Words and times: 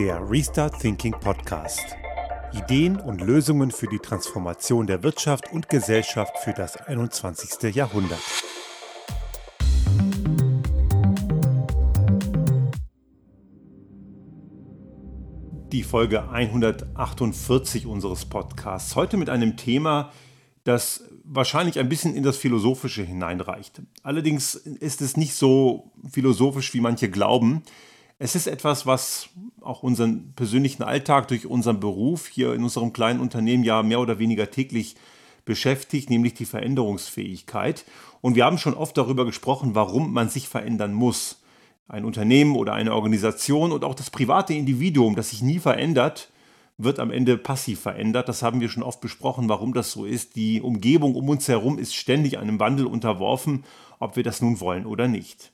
Der 0.00 0.30
Restart 0.30 0.80
Thinking 0.80 1.12
Podcast. 1.12 1.84
Ideen 2.54 2.98
und 2.98 3.20
Lösungen 3.20 3.70
für 3.70 3.86
die 3.86 3.98
Transformation 3.98 4.86
der 4.86 5.02
Wirtschaft 5.02 5.52
und 5.52 5.68
Gesellschaft 5.68 6.38
für 6.38 6.54
das 6.54 6.78
21. 6.78 7.74
Jahrhundert. 7.74 8.18
Die 15.70 15.82
Folge 15.82 16.30
148 16.30 17.84
unseres 17.84 18.24
Podcasts. 18.24 18.96
Heute 18.96 19.18
mit 19.18 19.28
einem 19.28 19.58
Thema, 19.58 20.12
das 20.64 21.04
wahrscheinlich 21.24 21.78
ein 21.78 21.90
bisschen 21.90 22.14
in 22.14 22.22
das 22.22 22.38
Philosophische 22.38 23.02
hineinreicht. 23.02 23.82
Allerdings 24.02 24.54
ist 24.54 25.02
es 25.02 25.18
nicht 25.18 25.34
so 25.34 25.92
philosophisch, 26.10 26.72
wie 26.72 26.80
manche 26.80 27.10
glauben. 27.10 27.64
Es 28.22 28.34
ist 28.34 28.48
etwas, 28.48 28.84
was 28.84 29.30
auch 29.62 29.82
unseren 29.82 30.34
persönlichen 30.34 30.82
Alltag 30.82 31.28
durch 31.28 31.46
unseren 31.46 31.80
Beruf 31.80 32.26
hier 32.26 32.52
in 32.52 32.62
unserem 32.62 32.92
kleinen 32.92 33.18
Unternehmen 33.18 33.64
ja 33.64 33.82
mehr 33.82 33.98
oder 33.98 34.18
weniger 34.18 34.50
täglich 34.50 34.94
beschäftigt, 35.46 36.10
nämlich 36.10 36.34
die 36.34 36.44
Veränderungsfähigkeit. 36.44 37.86
Und 38.20 38.34
wir 38.34 38.44
haben 38.44 38.58
schon 38.58 38.74
oft 38.74 38.98
darüber 38.98 39.24
gesprochen, 39.24 39.74
warum 39.74 40.12
man 40.12 40.28
sich 40.28 40.50
verändern 40.50 40.92
muss. 40.92 41.40
Ein 41.88 42.04
Unternehmen 42.04 42.56
oder 42.56 42.74
eine 42.74 42.94
Organisation 42.94 43.72
und 43.72 43.84
auch 43.84 43.94
das 43.94 44.10
private 44.10 44.52
Individuum, 44.52 45.16
das 45.16 45.30
sich 45.30 45.40
nie 45.40 45.58
verändert, 45.58 46.30
wird 46.76 46.98
am 47.00 47.10
Ende 47.10 47.38
passiv 47.38 47.80
verändert. 47.80 48.28
Das 48.28 48.42
haben 48.42 48.60
wir 48.60 48.68
schon 48.68 48.82
oft 48.82 49.00
besprochen, 49.00 49.48
warum 49.48 49.72
das 49.72 49.92
so 49.92 50.04
ist. 50.04 50.36
Die 50.36 50.60
Umgebung 50.60 51.14
um 51.14 51.26
uns 51.30 51.48
herum 51.48 51.78
ist 51.78 51.94
ständig 51.94 52.36
einem 52.36 52.60
Wandel 52.60 52.84
unterworfen, 52.84 53.64
ob 53.98 54.16
wir 54.16 54.24
das 54.24 54.42
nun 54.42 54.60
wollen 54.60 54.84
oder 54.84 55.08
nicht. 55.08 55.52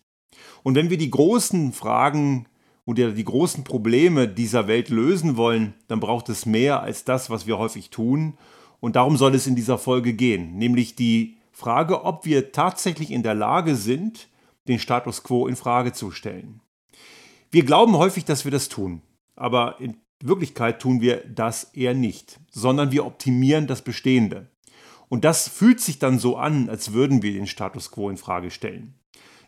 Und 0.64 0.74
wenn 0.74 0.90
wir 0.90 0.98
die 0.98 1.10
großen 1.10 1.72
Fragen 1.72 2.46
oder 2.86 3.10
die 3.10 3.24
großen 3.24 3.64
Probleme 3.64 4.28
dieser 4.28 4.68
Welt 4.68 4.88
lösen 4.88 5.36
wollen, 5.36 5.74
dann 5.88 6.00
braucht 6.00 6.28
es 6.28 6.46
mehr 6.46 6.82
als 6.82 7.04
das, 7.04 7.28
was 7.28 7.46
wir 7.46 7.58
häufig 7.58 7.90
tun. 7.90 8.38
Und 8.80 8.96
darum 8.96 9.16
soll 9.16 9.34
es 9.34 9.46
in 9.46 9.56
dieser 9.56 9.76
Folge 9.76 10.14
gehen, 10.14 10.56
nämlich 10.56 10.94
die 10.94 11.36
Frage, 11.52 12.04
ob 12.04 12.24
wir 12.24 12.52
tatsächlich 12.52 13.10
in 13.10 13.22
der 13.22 13.34
Lage 13.34 13.74
sind, 13.74 14.28
den 14.68 14.78
Status 14.78 15.22
quo 15.22 15.46
in 15.46 15.56
Frage 15.56 15.92
zu 15.92 16.10
stellen. 16.10 16.60
Wir 17.50 17.64
glauben 17.64 17.96
häufig, 17.96 18.24
dass 18.24 18.44
wir 18.44 18.52
das 18.52 18.68
tun, 18.68 19.02
aber 19.34 19.80
in 19.80 19.96
Wirklichkeit 20.20 20.80
tun 20.80 21.00
wir 21.00 21.24
das 21.26 21.64
eher 21.74 21.94
nicht, 21.94 22.38
sondern 22.50 22.92
wir 22.92 23.04
optimieren 23.04 23.66
das 23.66 23.82
Bestehende. 23.82 24.48
Und 25.08 25.24
das 25.24 25.48
fühlt 25.48 25.80
sich 25.80 25.98
dann 25.98 26.18
so 26.18 26.36
an, 26.36 26.68
als 26.68 26.92
würden 26.92 27.22
wir 27.22 27.32
den 27.32 27.46
Status 27.46 27.90
quo 27.90 28.10
in 28.10 28.16
Frage 28.16 28.50
stellen. 28.50 28.94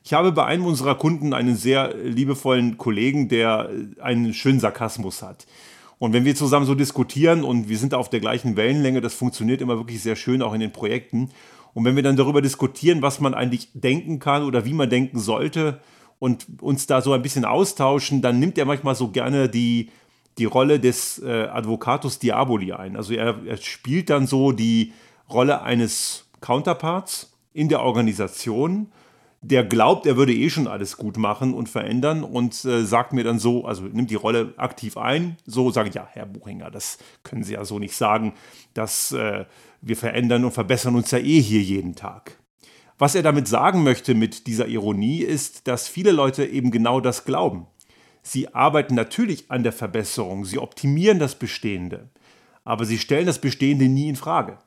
Ich 0.08 0.14
habe 0.14 0.32
bei 0.32 0.46
einem 0.46 0.64
unserer 0.64 0.94
Kunden 0.94 1.34
einen 1.34 1.54
sehr 1.54 1.94
liebevollen 1.94 2.78
Kollegen, 2.78 3.28
der 3.28 3.68
einen 4.00 4.32
schönen 4.32 4.58
Sarkasmus 4.58 5.20
hat. 5.20 5.46
Und 5.98 6.14
wenn 6.14 6.24
wir 6.24 6.34
zusammen 6.34 6.64
so 6.64 6.74
diskutieren 6.74 7.44
und 7.44 7.68
wir 7.68 7.76
sind 7.76 7.92
auf 7.92 8.08
der 8.08 8.20
gleichen 8.20 8.56
Wellenlänge, 8.56 9.02
das 9.02 9.12
funktioniert 9.12 9.60
immer 9.60 9.76
wirklich 9.76 10.02
sehr 10.02 10.16
schön, 10.16 10.40
auch 10.40 10.54
in 10.54 10.60
den 10.60 10.72
Projekten. 10.72 11.28
Und 11.74 11.84
wenn 11.84 11.94
wir 11.94 12.02
dann 12.02 12.16
darüber 12.16 12.40
diskutieren, 12.40 13.02
was 13.02 13.20
man 13.20 13.34
eigentlich 13.34 13.68
denken 13.74 14.18
kann 14.18 14.44
oder 14.44 14.64
wie 14.64 14.72
man 14.72 14.88
denken 14.88 15.18
sollte 15.18 15.78
und 16.18 16.46
uns 16.62 16.86
da 16.86 17.02
so 17.02 17.12
ein 17.12 17.20
bisschen 17.20 17.44
austauschen, 17.44 18.22
dann 18.22 18.38
nimmt 18.38 18.56
er 18.56 18.64
manchmal 18.64 18.94
so 18.94 19.08
gerne 19.08 19.50
die 19.50 19.90
die 20.38 20.46
Rolle 20.46 20.80
des 20.80 21.18
äh, 21.18 21.48
Advocatus 21.52 22.18
Diaboli 22.18 22.72
ein. 22.72 22.96
Also 22.96 23.12
er, 23.12 23.44
er 23.44 23.58
spielt 23.58 24.08
dann 24.08 24.26
so 24.26 24.52
die 24.52 24.94
Rolle 25.28 25.60
eines 25.60 26.30
Counterparts 26.40 27.34
in 27.52 27.68
der 27.68 27.82
Organisation, 27.82 28.86
der 29.40 29.64
glaubt, 29.64 30.06
er 30.06 30.16
würde 30.16 30.34
eh 30.34 30.50
schon 30.50 30.66
alles 30.66 30.96
gut 30.96 31.16
machen 31.16 31.54
und 31.54 31.68
verändern 31.68 32.24
und 32.24 32.64
äh, 32.64 32.84
sagt 32.84 33.12
mir 33.12 33.22
dann 33.22 33.38
so, 33.38 33.64
also 33.64 33.84
nimmt 33.84 34.10
die 34.10 34.16
Rolle 34.16 34.52
aktiv 34.56 34.96
ein. 34.96 35.36
So 35.46 35.70
sage 35.70 35.90
ich, 35.90 35.94
ja, 35.94 36.08
Herr 36.10 36.26
Buchinger, 36.26 36.70
das 36.70 36.98
können 37.22 37.44
Sie 37.44 37.54
ja 37.54 37.64
so 37.64 37.78
nicht 37.78 37.94
sagen, 37.94 38.34
dass 38.74 39.12
äh, 39.12 39.44
wir 39.80 39.96
verändern 39.96 40.44
und 40.44 40.50
verbessern 40.50 40.96
uns 40.96 41.10
ja 41.12 41.18
eh 41.18 41.40
hier 41.40 41.62
jeden 41.62 41.94
Tag. 41.94 42.38
Was 42.98 43.14
er 43.14 43.22
damit 43.22 43.46
sagen 43.46 43.84
möchte 43.84 44.14
mit 44.14 44.48
dieser 44.48 44.66
Ironie 44.66 45.20
ist, 45.20 45.68
dass 45.68 45.86
viele 45.86 46.10
Leute 46.10 46.44
eben 46.44 46.72
genau 46.72 47.00
das 47.00 47.24
glauben. 47.24 47.66
Sie 48.22 48.52
arbeiten 48.52 48.96
natürlich 48.96 49.50
an 49.52 49.62
der 49.62 49.72
Verbesserung, 49.72 50.44
sie 50.44 50.58
optimieren 50.58 51.20
das 51.20 51.36
Bestehende, 51.36 52.10
aber 52.64 52.84
sie 52.84 52.98
stellen 52.98 53.26
das 53.26 53.40
Bestehende 53.40 53.88
nie 53.88 54.08
in 54.08 54.16
Frage. 54.16 54.58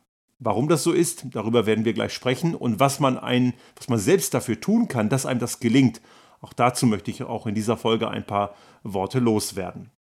Warum 0.43 0.67
das 0.67 0.83
so 0.83 0.91
ist, 0.91 1.25
darüber 1.31 1.65
werden 1.65 1.85
wir 1.85 1.93
gleich 1.93 2.13
sprechen 2.13 2.55
und 2.55 2.79
was 2.79 2.99
man, 2.99 3.17
ein, 3.17 3.53
was 3.75 3.87
man 3.87 3.99
selbst 3.99 4.33
dafür 4.33 4.59
tun 4.59 4.87
kann, 4.87 5.07
dass 5.07 5.25
einem 5.25 5.39
das 5.39 5.59
gelingt. 5.59 6.01
Auch 6.41 6.51
dazu 6.51 6.85
möchte 6.85 7.11
ich 7.11 7.23
auch 7.23 7.47
in 7.47 7.55
dieser 7.55 7.77
Folge 7.77 8.09
ein 8.09 8.25
paar 8.25 8.55
Worte 8.83 9.19
loswerden. 9.19 9.91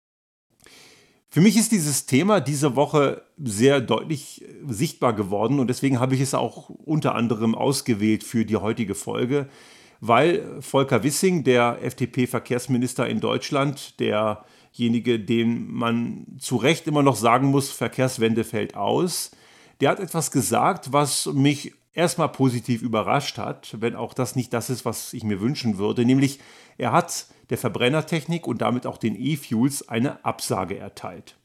Für 1.28 1.40
mich 1.40 1.56
ist 1.56 1.70
dieses 1.70 2.06
Thema 2.06 2.40
diese 2.40 2.74
Woche 2.74 3.22
sehr 3.38 3.80
deutlich 3.80 4.44
sichtbar 4.66 5.12
geworden 5.12 5.60
und 5.60 5.68
deswegen 5.68 6.00
habe 6.00 6.14
ich 6.14 6.20
es 6.20 6.34
auch 6.34 6.70
unter 6.70 7.14
anderem 7.14 7.54
ausgewählt 7.54 8.24
für 8.24 8.44
die 8.44 8.56
heutige 8.56 8.96
Folge 8.96 9.48
weil 10.00 10.60
Volker 10.60 11.02
Wissing, 11.02 11.44
der 11.44 11.78
FDP-Verkehrsminister 11.82 13.06
in 13.06 13.20
Deutschland, 13.20 14.00
derjenige, 14.00 15.20
dem 15.20 15.72
man 15.72 16.26
zu 16.38 16.56
Recht 16.56 16.86
immer 16.86 17.02
noch 17.02 17.16
sagen 17.16 17.48
muss, 17.48 17.70
Verkehrswende 17.70 18.44
fällt 18.44 18.74
aus, 18.76 19.30
der 19.80 19.90
hat 19.90 20.00
etwas 20.00 20.30
gesagt, 20.30 20.92
was 20.92 21.26
mich 21.26 21.72
erstmal 21.92 22.28
positiv 22.28 22.82
überrascht 22.82 23.38
hat, 23.38 23.76
wenn 23.80 23.96
auch 23.96 24.14
das 24.14 24.36
nicht 24.36 24.52
das 24.52 24.70
ist, 24.70 24.84
was 24.84 25.12
ich 25.12 25.24
mir 25.24 25.40
wünschen 25.40 25.78
würde, 25.78 26.04
nämlich 26.04 26.40
er 26.78 26.92
hat 26.92 27.26
der 27.50 27.58
Verbrennertechnik 27.58 28.46
und 28.46 28.62
damit 28.62 28.86
auch 28.86 28.96
den 28.96 29.16
E-Fuels 29.20 29.88
eine 29.88 30.24
Absage 30.24 30.78
erteilt. 30.78 31.36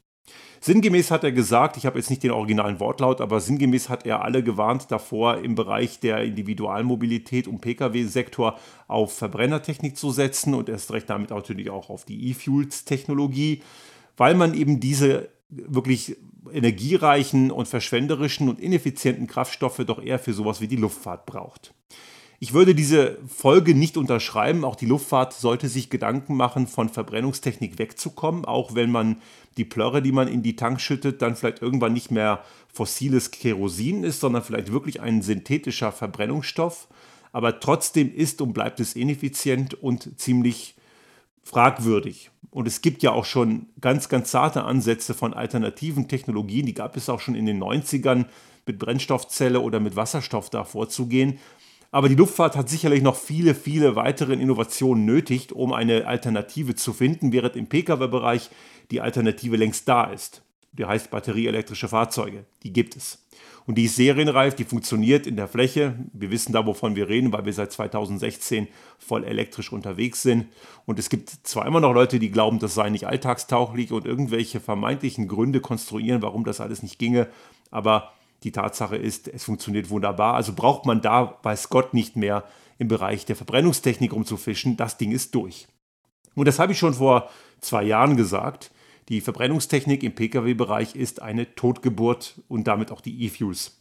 Sinngemäß 0.60 1.10
hat 1.10 1.22
er 1.22 1.32
gesagt, 1.32 1.76
ich 1.76 1.86
habe 1.86 1.98
jetzt 1.98 2.10
nicht 2.10 2.22
den 2.22 2.30
originalen 2.30 2.80
Wortlaut, 2.80 3.20
aber 3.20 3.40
sinngemäß 3.40 3.88
hat 3.88 4.06
er 4.06 4.22
alle 4.22 4.42
gewarnt 4.42 4.90
davor, 4.90 5.38
im 5.38 5.54
Bereich 5.54 6.00
der 6.00 6.24
Individualmobilität 6.24 7.46
und 7.46 7.60
Pkw-Sektor 7.60 8.58
auf 8.88 9.16
Verbrennertechnik 9.16 9.96
zu 9.96 10.10
setzen 10.10 10.54
und 10.54 10.68
erst 10.68 10.92
recht 10.92 11.10
damit 11.10 11.30
natürlich 11.30 11.70
auch 11.70 11.90
auf 11.90 12.04
die 12.04 12.30
E-Fuels-Technologie, 12.30 13.62
weil 14.16 14.34
man 14.34 14.54
eben 14.54 14.80
diese 14.80 15.28
wirklich 15.48 16.16
energiereichen 16.52 17.50
und 17.50 17.68
verschwenderischen 17.68 18.48
und 18.48 18.60
ineffizienten 18.60 19.26
Kraftstoffe 19.26 19.82
doch 19.86 20.02
eher 20.02 20.18
für 20.18 20.32
sowas 20.32 20.60
wie 20.60 20.68
die 20.68 20.76
Luftfahrt 20.76 21.26
braucht. 21.26 21.74
Ich 22.38 22.52
würde 22.52 22.74
diese 22.74 23.18
Folge 23.26 23.74
nicht 23.74 23.96
unterschreiben. 23.96 24.64
Auch 24.64 24.76
die 24.76 24.86
Luftfahrt 24.86 25.32
sollte 25.32 25.68
sich 25.68 25.88
Gedanken 25.88 26.36
machen, 26.36 26.66
von 26.66 26.90
Verbrennungstechnik 26.90 27.78
wegzukommen, 27.78 28.44
auch 28.44 28.74
wenn 28.74 28.90
man 28.90 29.22
die 29.56 29.64
Plörre, 29.64 30.02
die 30.02 30.12
man 30.12 30.28
in 30.28 30.42
die 30.42 30.56
Tank 30.56 30.80
schüttet, 30.80 31.22
dann 31.22 31.34
vielleicht 31.34 31.62
irgendwann 31.62 31.94
nicht 31.94 32.10
mehr 32.10 32.44
fossiles 32.72 33.30
Kerosin 33.30 34.04
ist, 34.04 34.20
sondern 34.20 34.42
vielleicht 34.42 34.70
wirklich 34.70 35.00
ein 35.00 35.22
synthetischer 35.22 35.92
Verbrennungsstoff. 35.92 36.88
Aber 37.32 37.58
trotzdem 37.58 38.14
ist 38.14 38.42
und 38.42 38.52
bleibt 38.52 38.80
es 38.80 38.94
ineffizient 38.94 39.74
und 39.74 40.20
ziemlich 40.20 40.75
fragwürdig. 41.46 42.30
Und 42.50 42.66
es 42.66 42.82
gibt 42.82 43.02
ja 43.02 43.12
auch 43.12 43.24
schon 43.24 43.66
ganz, 43.80 44.08
ganz 44.08 44.30
zarte 44.30 44.64
Ansätze 44.64 45.14
von 45.14 45.32
alternativen 45.32 46.08
Technologien, 46.08 46.66
die 46.66 46.74
gab 46.74 46.96
es 46.96 47.08
auch 47.08 47.20
schon 47.20 47.36
in 47.36 47.46
den 47.46 47.62
90ern 47.62 48.26
mit 48.66 48.78
Brennstoffzelle 48.78 49.60
oder 49.60 49.78
mit 49.78 49.94
Wasserstoff 49.94 50.50
da 50.50 50.64
vorzugehen. 50.64 51.38
Aber 51.92 52.08
die 52.08 52.16
Luftfahrt 52.16 52.56
hat 52.56 52.68
sicherlich 52.68 53.02
noch 53.02 53.14
viele, 53.14 53.54
viele 53.54 53.94
weitere 53.94 54.34
Innovationen 54.34 55.04
nötig, 55.04 55.52
um 55.52 55.72
eine 55.72 56.06
Alternative 56.06 56.74
zu 56.74 56.92
finden, 56.92 57.32
während 57.32 57.54
im 57.54 57.68
Pkw-Bereich 57.68 58.50
die 58.90 59.00
Alternative 59.00 59.56
längst 59.56 59.88
da 59.88 60.04
ist. 60.04 60.42
Die 60.78 60.84
heißt 60.84 61.10
batterieelektrische 61.10 61.88
Fahrzeuge. 61.88 62.44
Die 62.62 62.72
gibt 62.72 62.96
es. 62.96 63.24
Und 63.66 63.76
die 63.76 63.84
ist 63.86 63.96
serienreif, 63.96 64.54
die 64.54 64.64
funktioniert 64.64 65.26
in 65.26 65.36
der 65.36 65.48
Fläche. 65.48 65.96
Wir 66.12 66.30
wissen 66.30 66.52
da, 66.52 66.64
wovon 66.66 66.94
wir 66.94 67.08
reden, 67.08 67.32
weil 67.32 67.46
wir 67.46 67.52
seit 67.52 67.72
2016 67.72 68.68
voll 68.98 69.24
elektrisch 69.24 69.72
unterwegs 69.72 70.22
sind. 70.22 70.46
Und 70.84 71.00
es 71.00 71.10
gibt 71.10 71.30
zwar 71.42 71.66
immer 71.66 71.80
noch 71.80 71.92
Leute, 71.92 72.20
die 72.20 72.30
glauben, 72.30 72.60
das 72.60 72.74
sei 72.74 72.90
nicht 72.90 73.08
alltagstauglich 73.08 73.90
und 73.90 74.06
irgendwelche 74.06 74.60
vermeintlichen 74.60 75.26
Gründe 75.26 75.60
konstruieren, 75.60 76.22
warum 76.22 76.44
das 76.44 76.60
alles 76.60 76.82
nicht 76.84 76.98
ginge. 76.98 77.26
Aber 77.72 78.12
die 78.44 78.52
Tatsache 78.52 78.96
ist, 78.96 79.26
es 79.26 79.44
funktioniert 79.44 79.90
wunderbar. 79.90 80.34
Also 80.34 80.52
braucht 80.52 80.86
man 80.86 81.00
da, 81.00 81.38
weiß 81.42 81.68
Gott, 81.68 81.92
nicht 81.92 82.14
mehr 82.14 82.44
im 82.78 82.86
Bereich 82.86 83.24
der 83.24 83.34
Verbrennungstechnik 83.34 84.12
rumzufischen. 84.12 84.76
Das 84.76 84.96
Ding 84.96 85.10
ist 85.10 85.34
durch. 85.34 85.66
Und 86.36 86.46
das 86.46 86.60
habe 86.60 86.72
ich 86.72 86.78
schon 86.78 86.94
vor 86.94 87.30
zwei 87.60 87.82
Jahren 87.82 88.16
gesagt. 88.16 88.70
Die 89.08 89.20
Verbrennungstechnik 89.20 90.02
im 90.02 90.14
Pkw-Bereich 90.14 90.96
ist 90.96 91.22
eine 91.22 91.54
Totgeburt 91.54 92.40
und 92.48 92.66
damit 92.66 92.90
auch 92.90 93.00
die 93.00 93.24
E-Fuels. 93.24 93.78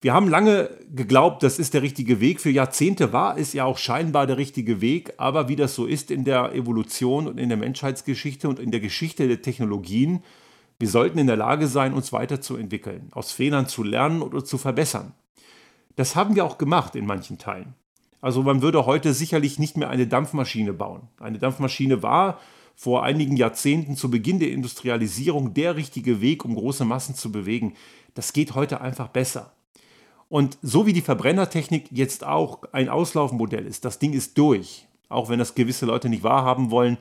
Wir 0.00 0.14
haben 0.14 0.28
lange 0.28 0.68
geglaubt, 0.92 1.44
das 1.44 1.60
ist 1.60 1.74
der 1.74 1.82
richtige 1.82 2.18
Weg. 2.18 2.40
Für 2.40 2.50
Jahrzehnte 2.50 3.12
war 3.12 3.38
es 3.38 3.52
ja 3.52 3.64
auch 3.64 3.78
scheinbar 3.78 4.26
der 4.26 4.36
richtige 4.36 4.80
Weg. 4.80 5.14
Aber 5.16 5.48
wie 5.48 5.54
das 5.54 5.76
so 5.76 5.86
ist 5.86 6.10
in 6.10 6.24
der 6.24 6.56
Evolution 6.56 7.28
und 7.28 7.38
in 7.38 7.48
der 7.48 7.58
Menschheitsgeschichte 7.58 8.48
und 8.48 8.58
in 8.58 8.72
der 8.72 8.80
Geschichte 8.80 9.28
der 9.28 9.42
Technologien, 9.42 10.24
wir 10.80 10.88
sollten 10.88 11.18
in 11.18 11.28
der 11.28 11.36
Lage 11.36 11.68
sein, 11.68 11.94
uns 11.94 12.12
weiterzuentwickeln, 12.12 13.10
aus 13.12 13.30
Fehlern 13.30 13.68
zu 13.68 13.84
lernen 13.84 14.22
oder 14.22 14.44
zu 14.44 14.58
verbessern. 14.58 15.12
Das 15.94 16.16
haben 16.16 16.34
wir 16.34 16.44
auch 16.44 16.58
gemacht 16.58 16.96
in 16.96 17.06
manchen 17.06 17.38
Teilen. 17.38 17.74
Also 18.20 18.42
man 18.42 18.60
würde 18.60 18.86
heute 18.86 19.14
sicherlich 19.14 19.60
nicht 19.60 19.76
mehr 19.76 19.88
eine 19.88 20.08
Dampfmaschine 20.08 20.72
bauen. 20.72 21.02
Eine 21.20 21.38
Dampfmaschine 21.38 22.02
war 22.02 22.40
vor 22.74 23.02
einigen 23.02 23.36
Jahrzehnten 23.36 23.96
zu 23.96 24.10
Beginn 24.10 24.38
der 24.38 24.50
Industrialisierung 24.50 25.54
der 25.54 25.76
richtige 25.76 26.20
Weg, 26.20 26.44
um 26.44 26.54
große 26.54 26.84
Massen 26.84 27.14
zu 27.14 27.30
bewegen. 27.30 27.74
Das 28.14 28.32
geht 28.32 28.54
heute 28.54 28.80
einfach 28.80 29.08
besser. 29.08 29.52
Und 30.28 30.58
so 30.62 30.86
wie 30.86 30.92
die 30.92 31.02
Verbrennertechnik 31.02 31.86
jetzt 31.90 32.24
auch 32.24 32.62
ein 32.72 32.88
Auslaufmodell 32.88 33.66
ist, 33.66 33.84
das 33.84 33.98
Ding 33.98 34.14
ist 34.14 34.38
durch, 34.38 34.86
auch 35.08 35.28
wenn 35.28 35.38
das 35.38 35.54
gewisse 35.54 35.84
Leute 35.84 36.08
nicht 36.08 36.22
wahrhaben 36.22 36.70
wollen, 36.70 36.96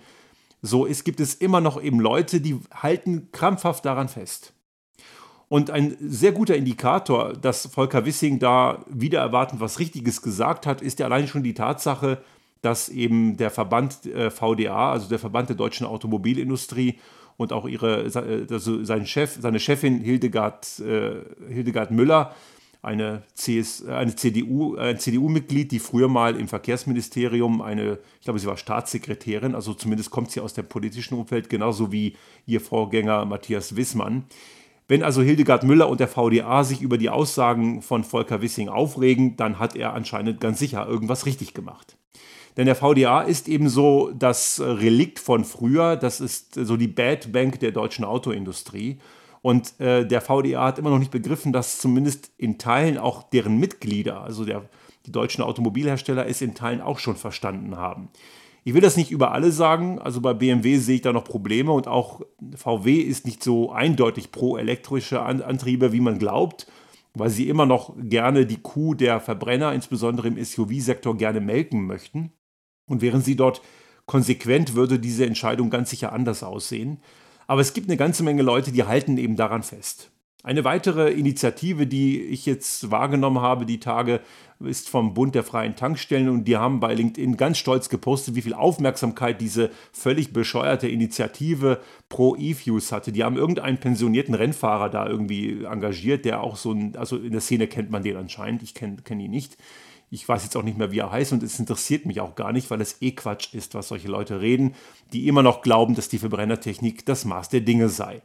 so 0.62 0.86
ist, 0.86 1.06
gibt 1.06 1.20
es 1.20 1.34
immer 1.34 1.62
noch 1.62 1.82
eben 1.82 2.00
Leute, 2.00 2.42
die 2.42 2.60
halten 2.74 3.32
krampfhaft 3.32 3.86
daran 3.86 4.10
fest. 4.10 4.54
Und 5.48 5.70
ein 5.70 5.98
sehr 6.00 6.32
guter 6.32 6.56
Indikator, 6.56 7.34
dass 7.34 7.68
Volker 7.68 8.06
Wissing 8.06 8.40
da 8.40 8.86
wieder 8.88 9.20
erwartend 9.20 9.60
was 9.60 9.80
Richtiges 9.80 10.22
gesagt 10.22 10.66
hat, 10.66 10.82
ist 10.82 11.00
ja 11.00 11.08
allein 11.08 11.28
schon 11.28 11.44
die 11.44 11.54
Tatsache, 11.54 12.24
dass 12.62 12.90
eben 12.90 13.38
der 13.38 13.50
Verband 13.50 14.06
äh, 14.06 14.30
VDA, 14.30 14.92
also 14.92 15.10
der 15.10 15.20
Verband 15.20 15.50
der 15.50 15.56
deutschen 15.56 15.86
Automobilindustrie 15.88 17.00
und 17.38 17.54
auch 17.54 17.68
ihre, 17.68 18.04
also 18.50 18.84
sein 18.84 19.06
Chef, 19.06 19.38
seine 19.40 19.60
Chefin 19.60 20.00
Hildegard, 20.00 20.80
äh, 20.80 21.22
Hildegard 21.50 21.92
Müller, 21.92 22.36
eine, 22.84 23.24
CS, 23.36 23.86
eine 23.86 24.16
CDU, 24.16 24.76
ein 24.76 24.98
CDU-Mitglied, 24.98 25.72
die 25.72 25.80
früher 25.80 26.08
mal 26.08 26.36
im 26.36 26.48
Verkehrsministerium 26.48 27.62
eine, 27.62 28.00
ich 28.20 28.26
glaube, 28.26 28.40
sie 28.40 28.48
war 28.48 28.58
Staatssekretärin, 28.58 29.54
also 29.54 29.74
zumindest 29.74 30.10
kommt 30.10 30.32
sie 30.32 30.40
aus 30.40 30.54
dem 30.54 30.68
politischen 30.68 31.16
Umfeld, 31.16 31.50
genauso 31.50 31.92
wie 31.92 32.16
ihr 32.48 32.60
Vorgänger 32.62 33.26
Matthias 33.26 33.76
Wissmann. 33.76 34.26
Wenn 34.88 35.04
also 35.04 35.22
Hildegard 35.22 35.64
Müller 35.64 35.90
und 35.90 36.00
der 36.00 36.08
VDA 36.08 36.64
sich 36.64 36.82
über 36.82 36.98
die 36.98 37.10
Aussagen 37.10 37.82
von 37.82 38.04
Volker 38.04 38.42
Wissing 38.42 38.68
aufregen, 38.68 39.38
dann 39.38 39.60
hat 39.60 39.76
er 39.76 39.94
anscheinend 39.94 40.42
ganz 40.42 40.60
sicher 40.60 40.86
irgendwas 40.88 41.26
richtig 41.26 41.54
gemacht. 41.54 41.98
Denn 42.58 42.66
der 42.66 42.76
VDA 42.76 43.22
ist 43.22 43.48
eben 43.48 43.70
so 43.70 44.12
das 44.14 44.60
Relikt 44.60 45.20
von 45.20 45.46
früher, 45.46 45.96
das 45.96 46.20
ist 46.20 46.56
so 46.56 46.78
die 46.78 46.88
Bad 46.88 47.32
Bank 47.32 47.60
der 47.60 47.72
deutschen 47.72 48.04
Autoindustrie. 48.04 49.00
Und 49.42 49.80
äh, 49.80 50.06
der 50.06 50.22
VDA 50.22 50.66
hat 50.66 50.80
immer 50.80 50.92
noch 50.92 51.00
nicht 51.00 51.12
begriffen, 51.12 51.54
dass 51.54 51.80
zumindest 51.80 52.32
in 52.38 52.58
Teilen 52.58 52.98
auch 52.98 53.24
deren 53.24 53.58
Mitglieder, 53.58 54.22
also 54.22 54.46
der, 54.46 54.70
die 55.06 55.12
deutschen 55.12 55.44
Automobilhersteller, 55.44 56.28
es 56.28 56.42
in 56.42 56.54
Teilen 56.54 56.82
auch 56.82 57.00
schon 57.00 57.16
verstanden 57.16 57.78
haben. 57.78 58.10
Ich 58.64 58.76
will 58.76 58.82
das 58.82 58.98
nicht 58.98 59.10
über 59.10 59.32
alle 59.32 59.52
sagen, 59.52 59.98
also 59.98 60.22
bei 60.22 60.36
BMW 60.36 60.78
sehe 60.78 60.98
ich 60.98 61.02
da 61.02 61.12
noch 61.12 61.24
Probleme 61.24 61.72
und 61.72 61.88
auch 61.88 62.22
VW 62.56 62.98
ist 62.98 63.26
nicht 63.26 63.44
so 63.44 63.72
eindeutig 63.72 64.32
pro 64.32 64.58
elektrische 64.58 65.24
Antriebe, 65.24 65.92
wie 65.94 66.00
man 66.00 66.20
glaubt, 66.20 66.68
weil 67.16 67.32
sie 67.32 67.50
immer 67.50 67.66
noch 67.66 67.96
gerne 67.98 68.46
die 68.46 68.62
Kuh 68.62 68.94
der 68.94 69.20
Verbrenner, 69.20 69.74
insbesondere 69.74 70.28
im 70.28 70.44
SUV-Sektor, 70.44 71.18
gerne 71.18 71.42
melken 71.42 71.88
möchten. 71.88 72.34
Und 72.88 73.02
wären 73.02 73.22
sie 73.22 73.36
dort 73.36 73.62
konsequent, 74.06 74.76
würde 74.76 75.00
diese 75.00 75.26
Entscheidung 75.26 75.70
ganz 75.70 75.90
sicher 75.90 76.12
anders 76.12 76.44
aussehen. 76.44 77.00
Aber 77.48 77.62
es 77.62 77.74
gibt 77.74 77.90
eine 77.90 77.98
ganze 77.98 78.24
Menge 78.24 78.44
Leute, 78.44 78.72
die 78.72 78.84
halten 78.84 79.18
eben 79.18 79.36
daran 79.36 79.64
fest. 79.64 80.12
Eine 80.44 80.64
weitere 80.64 81.12
Initiative, 81.12 81.86
die 81.86 82.20
ich 82.24 82.48
jetzt 82.48 82.90
wahrgenommen 82.90 83.42
habe, 83.42 83.66
die 83.68 83.80
Tage, 83.80 84.22
ist 84.60 84.90
vom 84.90 85.14
Bund 85.14 85.36
der 85.36 85.44
freien 85.44 85.76
Tankstellen 85.76 86.30
und 86.30 86.46
die 86.46 86.58
haben 86.58 86.80
bei 86.80 86.94
LinkedIn 86.94 87.38
ganz 87.38 87.58
stolz 87.58 87.90
gepostet, 87.90 88.36
wie 88.36 88.42
viel 88.42 88.54
Aufmerksamkeit 88.54 89.40
diese 89.40 89.70
völlig 89.92 90.34
bescheuerte 90.34 90.88
Initiative 90.88 91.80
pro 92.10 92.36
E-Fuels 92.36 92.92
hatte. 92.92 93.12
Die 93.12 93.24
haben 93.24 93.38
irgendeinen 93.38 93.78
pensionierten 93.78 94.34
Rennfahrer 94.34 94.90
da 94.90 95.08
irgendwie 95.08 95.64
engagiert, 95.64 96.26
der 96.26 96.42
auch 96.42 96.58
so 96.58 96.72
ein, 96.72 96.96
also 96.96 97.18
in 97.18 97.32
der 97.32 97.42
Szene 97.42 97.68
kennt 97.68 97.92
man 97.92 98.04
den 98.04 98.18
anscheinend, 98.18 98.64
ich 98.64 98.74
kenne 98.74 98.98
kenn 99.04 99.20
ihn 99.20 99.32
nicht. 99.32 99.58
Ich 100.14 100.28
weiß 100.28 100.44
jetzt 100.44 100.58
auch 100.58 100.64
nicht 100.64 100.78
mehr, 100.78 100.92
wie 100.92 101.00
er 101.00 101.10
heißt 101.10 101.32
und 101.32 101.42
es 101.42 101.58
interessiert 101.58 102.06
mich 102.06 102.20
auch 102.20 102.36
gar 102.36 102.52
nicht, 102.52 102.70
weil 102.70 102.82
es 102.82 103.02
eh 103.02 103.12
Quatsch 103.12 103.54
ist, 103.54 103.76
was 103.76 103.88
solche 103.88 104.10
Leute 104.10 104.42
reden, 104.42 104.76
die 105.14 105.30
immer 105.30 105.42
noch 105.42 105.62
glauben, 105.62 105.96
dass 105.96 106.10
die 106.10 106.20
Verbrennertechnik 106.20 107.06
das 107.06 107.24
Maß 107.24 107.48
der 107.48 107.62
Dinge 107.62 107.88
sei. 107.88 108.22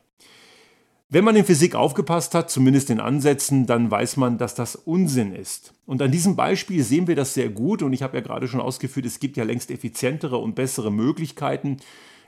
Wenn 1.09 1.23
man 1.23 1.37
in 1.37 1.45
Physik 1.45 1.77
aufgepasst 1.77 2.35
hat, 2.35 2.51
zumindest 2.51 2.91
in 2.91 2.99
Ansätzen, 2.99 3.67
dann 3.67 3.89
weiß 3.89 4.17
man, 4.17 4.37
dass 4.37 4.57
das 4.57 4.75
Unsinn 4.75 5.33
ist. 5.33 5.75
Und 5.87 6.03
an 6.03 6.11
diesem 6.11 6.35
Beispiel 6.35 6.83
sehen 6.83 7.07
wir 7.07 7.15
das 7.15 7.35
sehr 7.35 7.51
gut 7.51 7.85
und 7.85 7.93
ich 7.93 8.03
habe 8.03 8.17
ja 8.17 8.23
gerade 8.25 8.49
schon 8.49 8.61
ausgeführt, 8.61 9.07
es 9.07 9.21
gibt 9.21 9.37
ja 9.37 9.45
längst 9.45 9.71
effizientere 9.71 10.39
und 10.39 10.57
bessere 10.57 10.91
Möglichkeiten. 10.91 11.77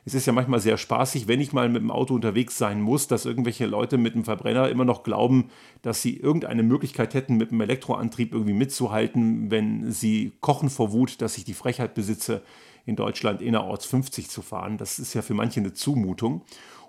Es 0.08 0.14
ist 0.14 0.24
ja 0.24 0.32
manchmal 0.32 0.60
sehr 0.60 0.78
spaßig, 0.78 1.28
wenn 1.28 1.38
ich 1.38 1.52
mal 1.52 1.68
mit 1.68 1.82
dem 1.82 1.90
Auto 1.90 2.14
unterwegs 2.14 2.56
sein 2.56 2.80
muss, 2.80 3.08
dass 3.08 3.26
irgendwelche 3.26 3.66
Leute 3.66 3.98
mit 3.98 4.14
dem 4.14 4.24
Verbrenner 4.24 4.70
immer 4.70 4.86
noch 4.86 5.02
glauben, 5.02 5.50
dass 5.82 6.00
sie 6.00 6.16
irgendeine 6.16 6.62
Möglichkeit 6.62 7.12
hätten, 7.12 7.36
mit 7.36 7.50
dem 7.50 7.60
Elektroantrieb 7.60 8.32
irgendwie 8.32 8.54
mitzuhalten, 8.54 9.50
wenn 9.50 9.92
sie 9.92 10.32
kochen 10.40 10.70
vor 10.70 10.92
Wut, 10.92 11.20
dass 11.20 11.36
ich 11.36 11.44
die 11.44 11.52
Frechheit 11.52 11.92
besitze, 11.92 12.40
in 12.86 12.96
Deutschland 12.96 13.42
innerorts 13.42 13.84
50 13.84 14.30
zu 14.30 14.40
fahren. 14.40 14.78
Das 14.78 14.98
ist 14.98 15.12
ja 15.12 15.20
für 15.20 15.34
manche 15.34 15.60
eine 15.60 15.74
Zumutung 15.74 16.40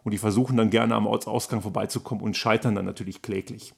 und 0.06 0.14
die 0.14 0.18
versuchen 0.18 0.56
dann 0.56 0.70
gerne 0.70 0.96
am 0.96 1.06
Ortsausgang 1.06 1.62
vorbeizukommen 1.62 2.24
und 2.24 2.38
scheitern 2.38 2.74
dann 2.74 2.86
natürlich 2.86 3.22
kläglich. 3.22 3.74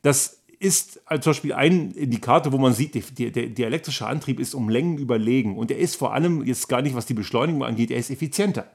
Das 0.00 0.41
ist 0.62 1.00
zum 1.20 1.30
Beispiel 1.30 1.52
ein 1.52 1.90
Indikator, 1.90 2.52
wo 2.52 2.58
man 2.58 2.72
sieht, 2.72 2.94
der, 2.94 3.30
der, 3.30 3.48
der, 3.48 3.66
elektrische 3.66 4.06
Antrieb 4.06 4.38
ist 4.38 4.54
um 4.54 4.68
Längen 4.68 4.96
überlegen 4.96 5.56
und 5.56 5.70
er 5.70 5.78
ist 5.78 5.96
vor 5.96 6.14
allem 6.14 6.44
jetzt 6.44 6.68
gar 6.68 6.82
nicht, 6.82 6.94
was 6.94 7.06
die 7.06 7.14
Beschleunigung 7.14 7.64
angeht, 7.64 7.90
er 7.90 7.98
ist 7.98 8.10
effizienter. 8.10 8.70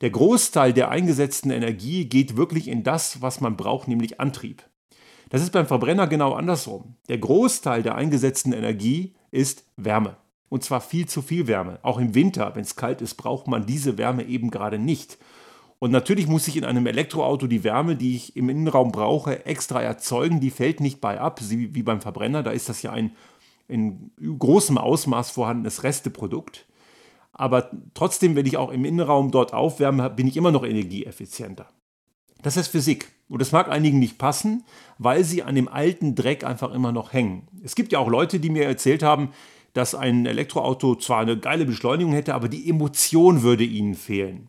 Der 0.00 0.10
Großteil 0.10 0.72
der 0.72 0.90
eingesetzten 0.90 1.50
Energie 1.50 2.06
geht 2.06 2.36
wirklich 2.36 2.66
in 2.66 2.82
das, 2.82 3.22
was 3.22 3.40
man 3.40 3.56
braucht, 3.56 3.86
nämlich 3.86 4.18
Antrieb. 4.18 4.64
Das 5.30 5.42
ist 5.42 5.52
beim 5.52 5.66
Verbrenner 5.66 6.08
genau 6.08 6.32
andersrum. 6.32 6.96
Der 7.08 7.18
Großteil 7.18 7.84
der 7.84 7.94
eingesetzten 7.94 8.52
Energie 8.52 9.14
ist 9.30 9.64
Wärme. 9.76 10.16
Und 10.48 10.64
zwar 10.64 10.80
viel 10.80 11.06
zu 11.06 11.22
viel 11.22 11.46
Wärme. 11.46 11.78
Auch 11.82 11.98
im 11.98 12.14
Winter, 12.14 12.54
wenn 12.54 12.62
es 12.62 12.76
kalt 12.76 13.00
ist, 13.00 13.14
braucht 13.14 13.46
man 13.46 13.64
diese 13.64 13.96
Wärme 13.96 14.24
eben 14.24 14.50
gerade 14.50 14.78
nicht. 14.78 15.18
Und 15.82 15.90
natürlich 15.90 16.28
muss 16.28 16.46
ich 16.46 16.56
in 16.56 16.64
einem 16.64 16.86
Elektroauto 16.86 17.48
die 17.48 17.64
Wärme, 17.64 17.96
die 17.96 18.14
ich 18.14 18.36
im 18.36 18.48
Innenraum 18.48 18.92
brauche, 18.92 19.46
extra 19.46 19.82
erzeugen. 19.82 20.38
Die 20.38 20.52
fällt 20.52 20.78
nicht 20.78 21.00
bei 21.00 21.20
ab, 21.20 21.40
wie 21.42 21.82
beim 21.82 22.00
Verbrenner. 22.00 22.44
Da 22.44 22.52
ist 22.52 22.68
das 22.68 22.82
ja 22.82 22.92
ein 22.92 23.10
in 23.66 24.12
großem 24.38 24.78
Ausmaß 24.78 25.32
vorhandenes 25.32 25.82
Resteprodukt. 25.82 26.66
Aber 27.32 27.72
trotzdem, 27.94 28.36
wenn 28.36 28.46
ich 28.46 28.58
auch 28.58 28.70
im 28.70 28.84
Innenraum 28.84 29.32
dort 29.32 29.54
aufwärme, 29.54 30.08
bin 30.08 30.28
ich 30.28 30.36
immer 30.36 30.52
noch 30.52 30.62
energieeffizienter. 30.62 31.68
Das 32.42 32.56
ist 32.56 32.68
Physik. 32.68 33.08
Und 33.28 33.42
das 33.42 33.50
mag 33.50 33.68
einigen 33.68 33.98
nicht 33.98 34.18
passen, 34.18 34.62
weil 34.98 35.24
sie 35.24 35.42
an 35.42 35.56
dem 35.56 35.66
alten 35.66 36.14
Dreck 36.14 36.44
einfach 36.44 36.72
immer 36.72 36.92
noch 36.92 37.12
hängen. 37.12 37.48
Es 37.64 37.74
gibt 37.74 37.90
ja 37.90 37.98
auch 37.98 38.08
Leute, 38.08 38.38
die 38.38 38.50
mir 38.50 38.66
erzählt 38.66 39.02
haben, 39.02 39.30
dass 39.72 39.96
ein 39.96 40.26
Elektroauto 40.26 40.94
zwar 40.94 41.22
eine 41.22 41.36
geile 41.36 41.66
Beschleunigung 41.66 42.12
hätte, 42.12 42.36
aber 42.36 42.48
die 42.48 42.70
Emotion 42.70 43.42
würde 43.42 43.64
ihnen 43.64 43.96
fehlen. 43.96 44.48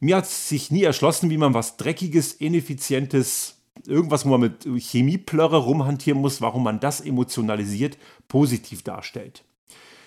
Mir 0.00 0.16
hat 0.16 0.26
sich 0.26 0.70
nie 0.70 0.82
erschlossen, 0.82 1.28
wie 1.28 1.36
man 1.36 1.52
was 1.52 1.76
Dreckiges, 1.76 2.32
Ineffizientes, 2.32 3.56
irgendwas, 3.86 4.24
wo 4.24 4.30
man 4.30 4.40
mit 4.40 4.66
Chemieplörre 4.82 5.58
rumhantieren 5.58 6.20
muss, 6.20 6.40
warum 6.40 6.64
man 6.64 6.80
das 6.80 7.02
emotionalisiert, 7.02 7.98
positiv 8.26 8.82
darstellt. 8.82 9.44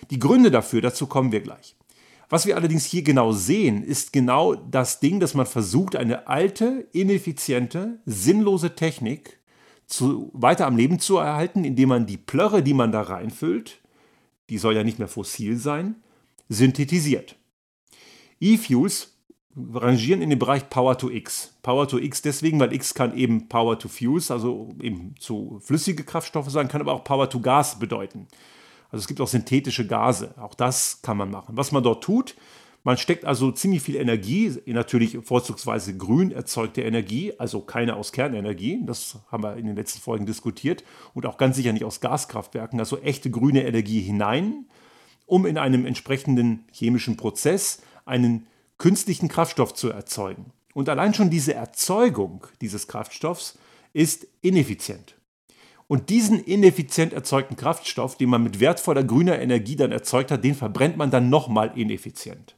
Die 0.09 0.19
Gründe 0.19 0.49
dafür, 0.49 0.81
dazu 0.81 1.05
kommen 1.05 1.31
wir 1.31 1.41
gleich. 1.41 1.75
Was 2.29 2.47
wir 2.47 2.57
allerdings 2.57 2.85
hier 2.85 3.03
genau 3.03 3.31
sehen, 3.31 3.83
ist 3.83 4.11
genau 4.11 4.55
das 4.55 4.99
Ding, 4.99 5.19
dass 5.19 5.35
man 5.35 5.45
versucht, 5.45 5.95
eine 5.95 6.27
alte, 6.27 6.87
ineffiziente, 6.91 7.99
sinnlose 8.05 8.73
Technik 8.73 9.39
zu, 9.85 10.31
weiter 10.33 10.65
am 10.65 10.75
Leben 10.75 10.97
zu 10.97 11.17
erhalten, 11.17 11.63
indem 11.63 11.89
man 11.89 12.07
die 12.07 12.17
Plörre, 12.17 12.63
die 12.63 12.73
man 12.73 12.91
da 12.91 13.01
reinfüllt, 13.01 13.81
die 14.49 14.57
soll 14.57 14.75
ja 14.75 14.83
nicht 14.83 14.97
mehr 14.97 15.07
fossil 15.07 15.57
sein, 15.57 15.97
synthetisiert. 16.49 17.35
E-Fuels 18.39 19.12
rangieren 19.55 20.21
in 20.21 20.29
den 20.29 20.39
Bereich 20.39 20.69
Power 20.69 20.97
to 20.97 21.09
X. 21.09 21.53
Power 21.61 21.87
to 21.87 21.97
X 21.99 22.21
deswegen, 22.21 22.59
weil 22.59 22.73
X 22.73 22.93
kann 22.93 23.15
eben 23.15 23.47
Power 23.49 23.77
to 23.77 23.87
Fuels, 23.87 24.31
also 24.31 24.69
eben 24.81 25.15
zu 25.19 25.59
flüssige 25.63 26.03
Kraftstoffe 26.03 26.49
sein, 26.49 26.67
kann 26.67 26.81
aber 26.81 26.93
auch 26.93 27.03
Power 27.03 27.29
to 27.29 27.39
Gas 27.39 27.79
bedeuten. 27.79 28.27
Also 28.91 29.03
es 29.03 29.07
gibt 29.07 29.21
auch 29.21 29.27
synthetische 29.27 29.87
Gase. 29.87 30.35
Auch 30.37 30.53
das 30.53 31.01
kann 31.01 31.17
man 31.17 31.31
machen. 31.31 31.57
Was 31.57 31.71
man 31.71 31.83
dort 31.83 32.03
tut, 32.03 32.35
man 32.83 32.97
steckt 32.97 33.23
also 33.23 33.51
ziemlich 33.51 33.81
viel 33.81 33.95
Energie, 33.95 34.57
natürlich 34.65 35.17
vorzugsweise 35.23 35.95
grün 35.95 36.31
erzeugte 36.31 36.81
Energie, 36.81 37.31
also 37.37 37.61
keine 37.61 37.95
aus 37.95 38.11
Kernenergie, 38.11 38.81
das 38.85 39.19
haben 39.31 39.43
wir 39.43 39.55
in 39.55 39.65
den 39.65 39.77
letzten 39.77 40.01
Folgen 40.01 40.25
diskutiert, 40.25 40.83
und 41.13 41.25
auch 41.25 41.37
ganz 41.37 41.55
sicher 41.55 41.71
nicht 41.71 41.85
aus 41.85 42.01
Gaskraftwerken, 42.01 42.79
also 42.79 42.97
echte 42.99 43.31
grüne 43.31 43.65
Energie 43.65 44.01
hinein, 44.01 44.65
um 45.25 45.45
in 45.45 45.57
einem 45.57 45.85
entsprechenden 45.85 46.65
chemischen 46.73 47.15
Prozess 47.15 47.81
einen 48.05 48.47
künstlichen 48.77 49.27
Kraftstoff 49.27 49.73
zu 49.73 49.89
erzeugen. 49.89 50.51
Und 50.73 50.89
allein 50.89 51.13
schon 51.13 51.29
diese 51.29 51.53
Erzeugung 51.53 52.47
dieses 52.61 52.87
Kraftstoffs 52.87 53.57
ist 53.93 54.27
ineffizient. 54.41 55.15
Und 55.87 56.09
diesen 56.09 56.43
ineffizient 56.43 57.13
erzeugten 57.13 57.55
Kraftstoff, 57.55 58.17
den 58.17 58.29
man 58.29 58.43
mit 58.43 58.59
wertvoller 58.59 59.03
grüner 59.03 59.39
Energie 59.39 59.75
dann 59.75 59.91
erzeugt 59.91 60.31
hat, 60.31 60.43
den 60.43 60.55
verbrennt 60.55 60.97
man 60.97 61.11
dann 61.11 61.29
nochmal 61.29 61.71
ineffizient. 61.75 62.55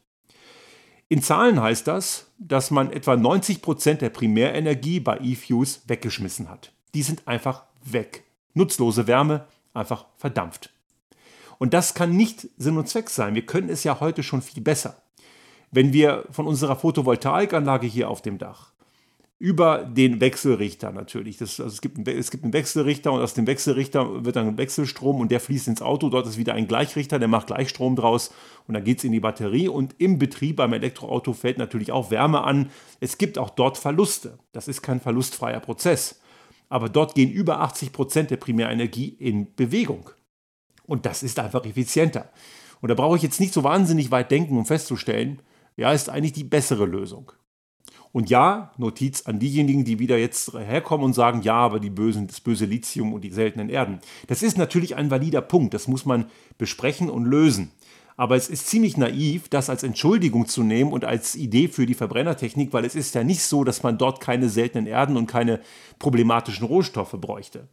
In 1.07 1.21
Zahlen 1.21 1.61
heißt 1.61 1.87
das, 1.87 2.31
dass 2.39 2.71
man 2.71 2.91
etwa 2.91 3.15
90 3.15 3.61
Prozent 3.61 4.01
der 4.01 4.09
Primärenergie 4.09 4.99
bei 4.99 5.19
E-Fuels 5.19 5.81
weggeschmissen 5.87 6.49
hat. 6.49 6.71
Die 6.93 7.03
sind 7.03 7.27
einfach 7.27 7.65
weg. 7.83 8.23
Nutzlose 8.53 9.05
Wärme, 9.05 9.45
einfach 9.73 10.05
verdampft. 10.17 10.71
Und 11.57 11.73
das 11.73 11.93
kann 11.93 12.15
nicht 12.15 12.47
Sinn 12.57 12.77
und 12.77 12.89
Zweck 12.89 13.09
sein. 13.09 13.35
Wir 13.35 13.45
können 13.45 13.69
es 13.69 13.83
ja 13.83 13.99
heute 13.99 14.23
schon 14.23 14.41
viel 14.41 14.63
besser. 14.63 15.01
Wenn 15.71 15.93
wir 15.93 16.25
von 16.29 16.47
unserer 16.47 16.75
Photovoltaikanlage 16.75 17.87
hier 17.87 18.09
auf 18.09 18.21
dem 18.21 18.37
Dach 18.37 18.71
über 19.37 19.79
den 19.83 20.21
Wechselrichter 20.21 20.91
natürlich. 20.91 21.37
Das, 21.37 21.59
also 21.59 21.73
es, 21.73 21.81
gibt 21.81 21.97
einen, 21.97 22.17
es 22.17 22.31
gibt 22.31 22.45
einen 22.45 22.53
Wechselrichter 22.53 23.11
und 23.11 23.21
aus 23.21 23.33
dem 23.33 23.47
Wechselrichter 23.47 24.23
wird 24.23 24.37
dann 24.37 24.57
Wechselstrom 24.57 25.19
und 25.19 25.29
der 25.29 25.41
fließt 25.41 25.67
ins 25.67 25.81
Auto. 25.81 26.09
Dort 26.09 26.25
ist 26.25 26.37
wieder 26.37 26.53
ein 26.53 26.67
Gleichrichter, 26.67 27.19
der 27.19 27.27
macht 27.27 27.47
Gleichstrom 27.47 27.97
draus 27.97 28.33
und 28.65 28.75
dann 28.75 28.85
geht 28.85 28.99
es 28.99 29.03
in 29.03 29.11
die 29.11 29.19
Batterie. 29.19 29.67
Und 29.67 29.95
im 29.97 30.19
Betrieb 30.19 30.55
beim 30.55 30.71
Elektroauto 30.71 31.33
fällt 31.33 31.57
natürlich 31.57 31.91
auch 31.91 32.11
Wärme 32.11 32.45
an. 32.45 32.69
Es 33.01 33.17
gibt 33.17 33.37
auch 33.37 33.49
dort 33.49 33.77
Verluste. 33.77 34.39
Das 34.53 34.69
ist 34.69 34.81
kein 34.81 35.01
verlustfreier 35.01 35.59
Prozess. 35.59 36.21
Aber 36.69 36.87
dort 36.87 37.13
gehen 37.13 37.31
über 37.31 37.59
80 37.59 37.91
Prozent 37.91 38.31
der 38.31 38.37
Primärenergie 38.37 39.09
in 39.19 39.53
Bewegung. 39.53 40.09
Und 40.85 41.05
das 41.05 41.23
ist 41.23 41.39
einfach 41.39 41.65
effizienter. 41.65 42.29
Und 42.81 42.89
da 42.89 42.95
brauche 42.95 43.17
ich 43.17 43.23
jetzt 43.23 43.41
nicht 43.41 43.53
so 43.53 43.63
wahnsinnig 43.63 44.11
weit 44.11 44.31
denken, 44.31 44.57
um 44.57 44.65
festzustellen, 44.65 45.41
ja, 45.75 45.91
ist 45.91 46.09
eigentlich 46.09 46.33
die 46.33 46.43
bessere 46.43 46.85
Lösung. 46.85 47.31
Und 48.11 48.29
ja, 48.29 48.71
Notiz 48.77 49.23
an 49.25 49.39
diejenigen, 49.39 49.83
die 49.83 49.99
wieder 49.99 50.17
jetzt 50.17 50.53
herkommen 50.53 51.05
und 51.05 51.13
sagen, 51.13 51.41
ja, 51.41 51.55
aber 51.55 51.81
die 51.81 51.89
bösen, 51.89 52.27
das 52.27 52.39
böse 52.39 52.63
Lithium 52.63 53.11
und 53.13 53.25
die 53.25 53.31
seltenen 53.31 53.67
Erden. 53.69 53.99
Das 54.27 54.41
ist 54.41 54.57
natürlich 54.57 54.95
ein 54.95 55.11
valider 55.11 55.41
Punkt, 55.41 55.73
das 55.73 55.89
muss 55.89 56.05
man 56.05 56.27
besprechen 56.57 57.09
und 57.09 57.25
lösen. 57.25 57.71
Aber 58.17 58.37
es 58.37 58.47
ist 58.47 58.67
ziemlich 58.67 58.95
naiv, 58.95 59.49
das 59.49 59.69
als 59.69 59.83
Entschuldigung 59.83 60.47
zu 60.47 60.63
nehmen 60.63 60.93
und 60.93 61.03
als 61.03 61.35
Idee 61.35 61.67
für 61.67 61.85
die 61.85 61.93
Verbrennertechnik, 61.93 62.71
weil 62.71 62.85
es 62.85 62.95
ist 62.95 63.13
ja 63.13 63.25
nicht 63.25 63.41
so, 63.41 63.65
dass 63.65 63.83
man 63.83 63.97
dort 63.97 64.21
keine 64.21 64.47
seltenen 64.47 64.87
Erden 64.87 65.17
und 65.17 65.27
keine 65.27 65.59
problematischen 65.99 66.65
Rohstoffe 66.65 67.17
bräuchte. 67.19 67.67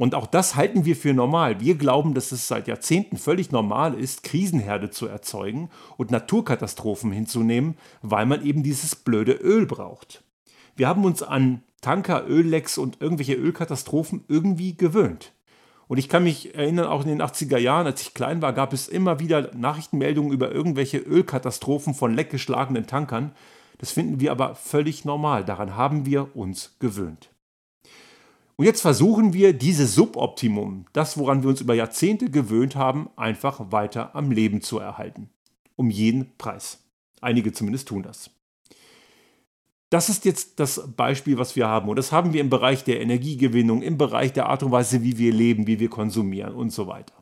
Und 0.00 0.14
auch 0.14 0.26
das 0.26 0.56
halten 0.56 0.86
wir 0.86 0.96
für 0.96 1.12
normal. 1.12 1.60
Wir 1.60 1.74
glauben, 1.74 2.14
dass 2.14 2.32
es 2.32 2.48
seit 2.48 2.68
Jahrzehnten 2.68 3.18
völlig 3.18 3.52
normal 3.52 3.92
ist, 3.92 4.22
Krisenherde 4.22 4.88
zu 4.88 5.06
erzeugen 5.06 5.68
und 5.98 6.10
Naturkatastrophen 6.10 7.12
hinzunehmen, 7.12 7.76
weil 8.00 8.24
man 8.24 8.42
eben 8.42 8.62
dieses 8.62 8.96
blöde 8.96 9.32
Öl 9.32 9.66
braucht. 9.66 10.24
Wir 10.74 10.88
haben 10.88 11.04
uns 11.04 11.22
an 11.22 11.62
Tanker, 11.82 12.26
Öllecks 12.26 12.78
und 12.78 13.02
irgendwelche 13.02 13.34
Ölkatastrophen 13.34 14.24
irgendwie 14.26 14.74
gewöhnt. 14.74 15.34
Und 15.86 15.98
ich 15.98 16.08
kann 16.08 16.24
mich 16.24 16.54
erinnern, 16.54 16.86
auch 16.86 17.02
in 17.02 17.08
den 17.08 17.20
80er 17.20 17.58
Jahren, 17.58 17.84
als 17.84 18.00
ich 18.00 18.14
klein 18.14 18.40
war, 18.40 18.54
gab 18.54 18.72
es 18.72 18.88
immer 18.88 19.20
wieder 19.20 19.54
Nachrichtenmeldungen 19.54 20.32
über 20.32 20.50
irgendwelche 20.50 20.96
Ölkatastrophen 20.96 21.92
von 21.92 22.14
leckgeschlagenen 22.14 22.86
Tankern. 22.86 23.32
Das 23.76 23.90
finden 23.90 24.18
wir 24.18 24.30
aber 24.32 24.54
völlig 24.54 25.04
normal. 25.04 25.44
Daran 25.44 25.76
haben 25.76 26.06
wir 26.06 26.34
uns 26.34 26.76
gewöhnt. 26.78 27.29
Und 28.60 28.66
jetzt 28.66 28.82
versuchen 28.82 29.32
wir, 29.32 29.54
dieses 29.54 29.94
Suboptimum, 29.94 30.84
das, 30.92 31.16
woran 31.16 31.42
wir 31.42 31.48
uns 31.48 31.62
über 31.62 31.72
Jahrzehnte 31.72 32.28
gewöhnt 32.30 32.76
haben, 32.76 33.08
einfach 33.16 33.72
weiter 33.72 34.14
am 34.14 34.30
Leben 34.30 34.60
zu 34.60 34.78
erhalten. 34.78 35.30
Um 35.76 35.88
jeden 35.88 36.36
Preis. 36.36 36.84
Einige 37.22 37.54
zumindest 37.54 37.88
tun 37.88 38.02
das. 38.02 38.28
Das 39.88 40.10
ist 40.10 40.26
jetzt 40.26 40.60
das 40.60 40.92
Beispiel, 40.94 41.38
was 41.38 41.56
wir 41.56 41.68
haben. 41.68 41.88
Und 41.88 41.96
das 41.96 42.12
haben 42.12 42.34
wir 42.34 42.42
im 42.42 42.50
Bereich 42.50 42.84
der 42.84 43.00
Energiegewinnung, 43.00 43.80
im 43.80 43.96
Bereich 43.96 44.34
der 44.34 44.50
Art 44.50 44.62
und 44.62 44.72
Weise, 44.72 45.02
wie 45.02 45.16
wir 45.16 45.32
leben, 45.32 45.66
wie 45.66 45.80
wir 45.80 45.88
konsumieren 45.88 46.54
und 46.54 46.70
so 46.70 46.86
weiter. 46.86 47.14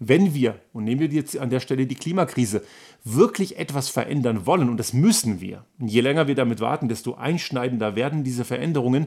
Wenn 0.00 0.34
wir, 0.34 0.60
und 0.72 0.82
nehmen 0.82 1.02
wir 1.02 1.06
jetzt 1.06 1.38
an 1.38 1.50
der 1.50 1.60
Stelle 1.60 1.86
die 1.86 1.94
Klimakrise, 1.94 2.64
wirklich 3.04 3.60
etwas 3.60 3.90
verändern 3.90 4.44
wollen, 4.44 4.68
und 4.68 4.78
das 4.78 4.92
müssen 4.92 5.40
wir, 5.40 5.66
und 5.78 5.86
je 5.86 6.00
länger 6.00 6.26
wir 6.26 6.34
damit 6.34 6.58
warten, 6.58 6.88
desto 6.88 7.14
einschneidender 7.14 7.94
werden 7.94 8.24
diese 8.24 8.44
Veränderungen, 8.44 9.06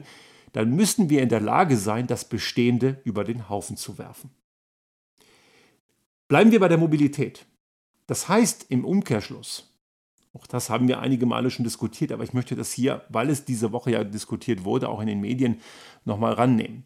dann 0.52 0.74
müssen 0.74 1.10
wir 1.10 1.22
in 1.22 1.28
der 1.28 1.40
Lage 1.40 1.76
sein, 1.76 2.06
das 2.06 2.28
Bestehende 2.28 3.00
über 3.04 3.24
den 3.24 3.48
Haufen 3.48 3.76
zu 3.76 3.98
werfen. 3.98 4.30
Bleiben 6.28 6.52
wir 6.52 6.60
bei 6.60 6.68
der 6.68 6.78
Mobilität. 6.78 7.46
Das 8.06 8.28
heißt 8.28 8.66
im 8.68 8.84
Umkehrschluss, 8.84 9.72
auch 10.34 10.46
das 10.46 10.70
haben 10.70 10.88
wir 10.88 11.00
einige 11.00 11.26
Male 11.26 11.50
schon 11.50 11.64
diskutiert, 11.64 12.10
aber 12.10 12.24
ich 12.24 12.32
möchte 12.32 12.56
das 12.56 12.72
hier, 12.72 13.04
weil 13.10 13.28
es 13.28 13.44
diese 13.44 13.72
Woche 13.72 13.90
ja 13.90 14.04
diskutiert 14.04 14.64
wurde, 14.64 14.88
auch 14.88 15.00
in 15.00 15.06
den 15.06 15.20
Medien 15.20 15.60
nochmal 16.04 16.32
rannehmen. 16.32 16.84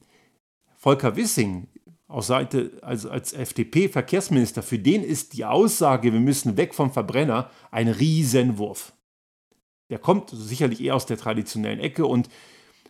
Volker 0.76 1.16
Wissing 1.16 1.68
aus 2.08 2.28
Seite, 2.28 2.72
also 2.82 3.10
als 3.10 3.32
FDP-Verkehrsminister, 3.32 4.62
für 4.62 4.78
den 4.78 5.02
ist 5.02 5.32
die 5.32 5.44
Aussage, 5.44 6.12
wir 6.12 6.20
müssen 6.20 6.56
weg 6.56 6.74
vom 6.74 6.92
Verbrenner, 6.92 7.50
ein 7.70 7.88
Riesenwurf. 7.88 8.92
Der 9.90 9.98
kommt 9.98 10.30
sicherlich 10.30 10.82
eher 10.82 10.96
aus 10.96 11.06
der 11.06 11.16
traditionellen 11.16 11.80
Ecke 11.80 12.06
und 12.06 12.28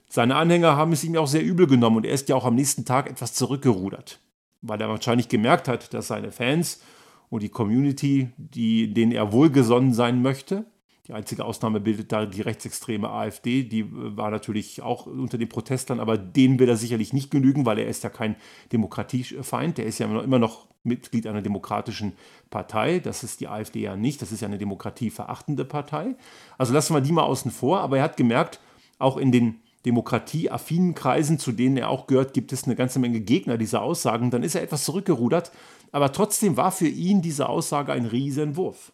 seine 0.08 0.36
Anhänger 0.36 0.76
haben 0.76 0.92
es 0.92 1.04
ihm 1.04 1.16
auch 1.16 1.26
sehr 1.26 1.42
übel 1.42 1.66
genommen 1.66 1.98
und 1.98 2.06
er 2.06 2.12
ist 2.12 2.28
ja 2.28 2.36
auch 2.36 2.44
am 2.44 2.54
nächsten 2.54 2.84
Tag 2.84 3.10
etwas 3.10 3.34
zurückgerudert, 3.34 4.20
weil 4.62 4.80
er 4.80 4.88
wahrscheinlich 4.88 5.28
gemerkt 5.28 5.68
hat, 5.68 5.92
dass 5.94 6.08
seine 6.08 6.32
Fans 6.32 6.80
und 7.28 7.42
die 7.42 7.48
Community, 7.48 8.30
die, 8.36 8.92
denen 8.92 9.12
er 9.12 9.32
wohlgesonnen 9.32 9.92
sein 9.92 10.22
möchte, 10.22 10.64
die 11.06 11.12
einzige 11.12 11.44
Ausnahme 11.44 11.78
bildet 11.78 12.10
da 12.10 12.26
die 12.26 12.40
rechtsextreme 12.40 13.08
AfD, 13.08 13.62
die 13.62 13.80
äh, 13.80 13.86
war 14.16 14.30
natürlich 14.30 14.82
auch 14.82 15.06
unter 15.06 15.38
den 15.38 15.48
Protestern, 15.48 16.00
aber 16.00 16.18
denen 16.18 16.58
will 16.58 16.68
er 16.68 16.76
sicherlich 16.76 17.12
nicht 17.12 17.30
genügen, 17.30 17.64
weil 17.64 17.78
er 17.78 17.86
ist 17.86 18.02
ja 18.02 18.10
kein 18.10 18.36
Demokratiefeind, 18.72 19.78
der 19.78 19.86
ist 19.86 19.98
ja 19.98 20.06
immer 20.20 20.38
noch 20.38 20.66
Mitglied 20.82 21.26
einer 21.26 21.42
demokratischen 21.42 22.12
Partei, 22.50 23.00
das 23.00 23.24
ist 23.24 23.40
die 23.40 23.48
AfD 23.48 23.80
ja 23.80 23.96
nicht, 23.96 24.22
das 24.22 24.32
ist 24.32 24.40
ja 24.40 24.48
eine 24.48 24.58
demokratieverachtende 24.58 25.64
Partei. 25.64 26.16
Also 26.58 26.72
lassen 26.72 26.94
wir 26.94 27.00
die 27.00 27.12
mal 27.12 27.24
außen 27.24 27.50
vor, 27.50 27.80
aber 27.80 27.98
er 27.98 28.04
hat 28.04 28.16
gemerkt, 28.16 28.60
auch 28.98 29.16
in 29.16 29.32
den 29.32 29.60
demokratieaffinen 29.86 30.94
Kreisen, 30.94 31.38
zu 31.38 31.52
denen 31.52 31.76
er 31.76 31.88
auch 31.88 32.06
gehört, 32.06 32.34
gibt 32.34 32.52
es 32.52 32.64
eine 32.64 32.76
ganze 32.76 32.98
Menge 32.98 33.20
Gegner 33.20 33.56
dieser 33.56 33.82
Aussagen. 33.82 34.30
Dann 34.30 34.42
ist 34.42 34.56
er 34.56 34.62
etwas 34.62 34.84
zurückgerudert, 34.84 35.52
aber 35.92 36.12
trotzdem 36.12 36.56
war 36.56 36.72
für 36.72 36.88
ihn 36.88 37.22
diese 37.22 37.48
Aussage 37.48 37.92
ein 37.92 38.04
Riesenwurf. 38.04 38.92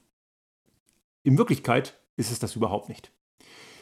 In 1.25 1.39
Wirklichkeit 1.39 1.99
ist 2.17 2.31
es 2.31 2.39
das 2.39 2.57
überhaupt 2.57 2.89
nicht. 2.89 3.11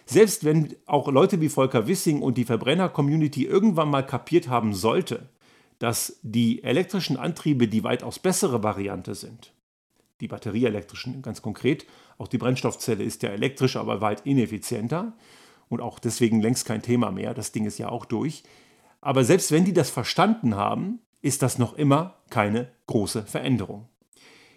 Selbst 0.06 0.44
wenn 0.44 0.74
auch 0.86 1.08
Leute 1.08 1.40
wie 1.40 1.48
Volker 1.48 1.86
Wissing 1.86 2.22
und 2.22 2.38
die 2.38 2.44
Verbrenner-Community 2.44 3.44
irgendwann 3.44 3.90
mal 3.90 4.06
kapiert 4.06 4.48
haben 4.48 4.72
sollte, 4.72 5.28
dass 5.78 6.18
die 6.22 6.62
elektrischen 6.62 7.16
Antriebe 7.16 7.68
die 7.68 7.84
weitaus 7.84 8.18
bessere 8.18 8.62
Variante 8.62 9.14
sind, 9.14 9.52
die 10.20 10.28
batterieelektrischen 10.28 11.22
ganz 11.22 11.42
konkret, 11.42 11.86
auch 12.18 12.28
die 12.28 12.38
Brennstoffzelle 12.38 13.02
ist 13.02 13.22
ja 13.22 13.30
elektrisch, 13.30 13.76
aber 13.76 14.00
weit 14.00 14.26
ineffizienter, 14.26 15.14
und 15.70 15.80
auch 15.80 15.98
deswegen 15.98 16.42
längst 16.42 16.66
kein 16.66 16.82
Thema 16.82 17.10
mehr. 17.10 17.32
Das 17.32 17.52
Ding 17.52 17.64
ist 17.64 17.78
ja 17.78 17.88
auch 17.88 18.04
durch. 18.04 18.42
Aber 19.00 19.24
selbst 19.24 19.50
wenn 19.50 19.64
die 19.64 19.72
das 19.72 19.88
verstanden 19.88 20.56
haben, 20.56 20.98
ist 21.22 21.42
das 21.42 21.58
noch 21.58 21.74
immer 21.74 22.16
keine 22.28 22.70
große 22.86 23.22
Veränderung. 23.22 23.88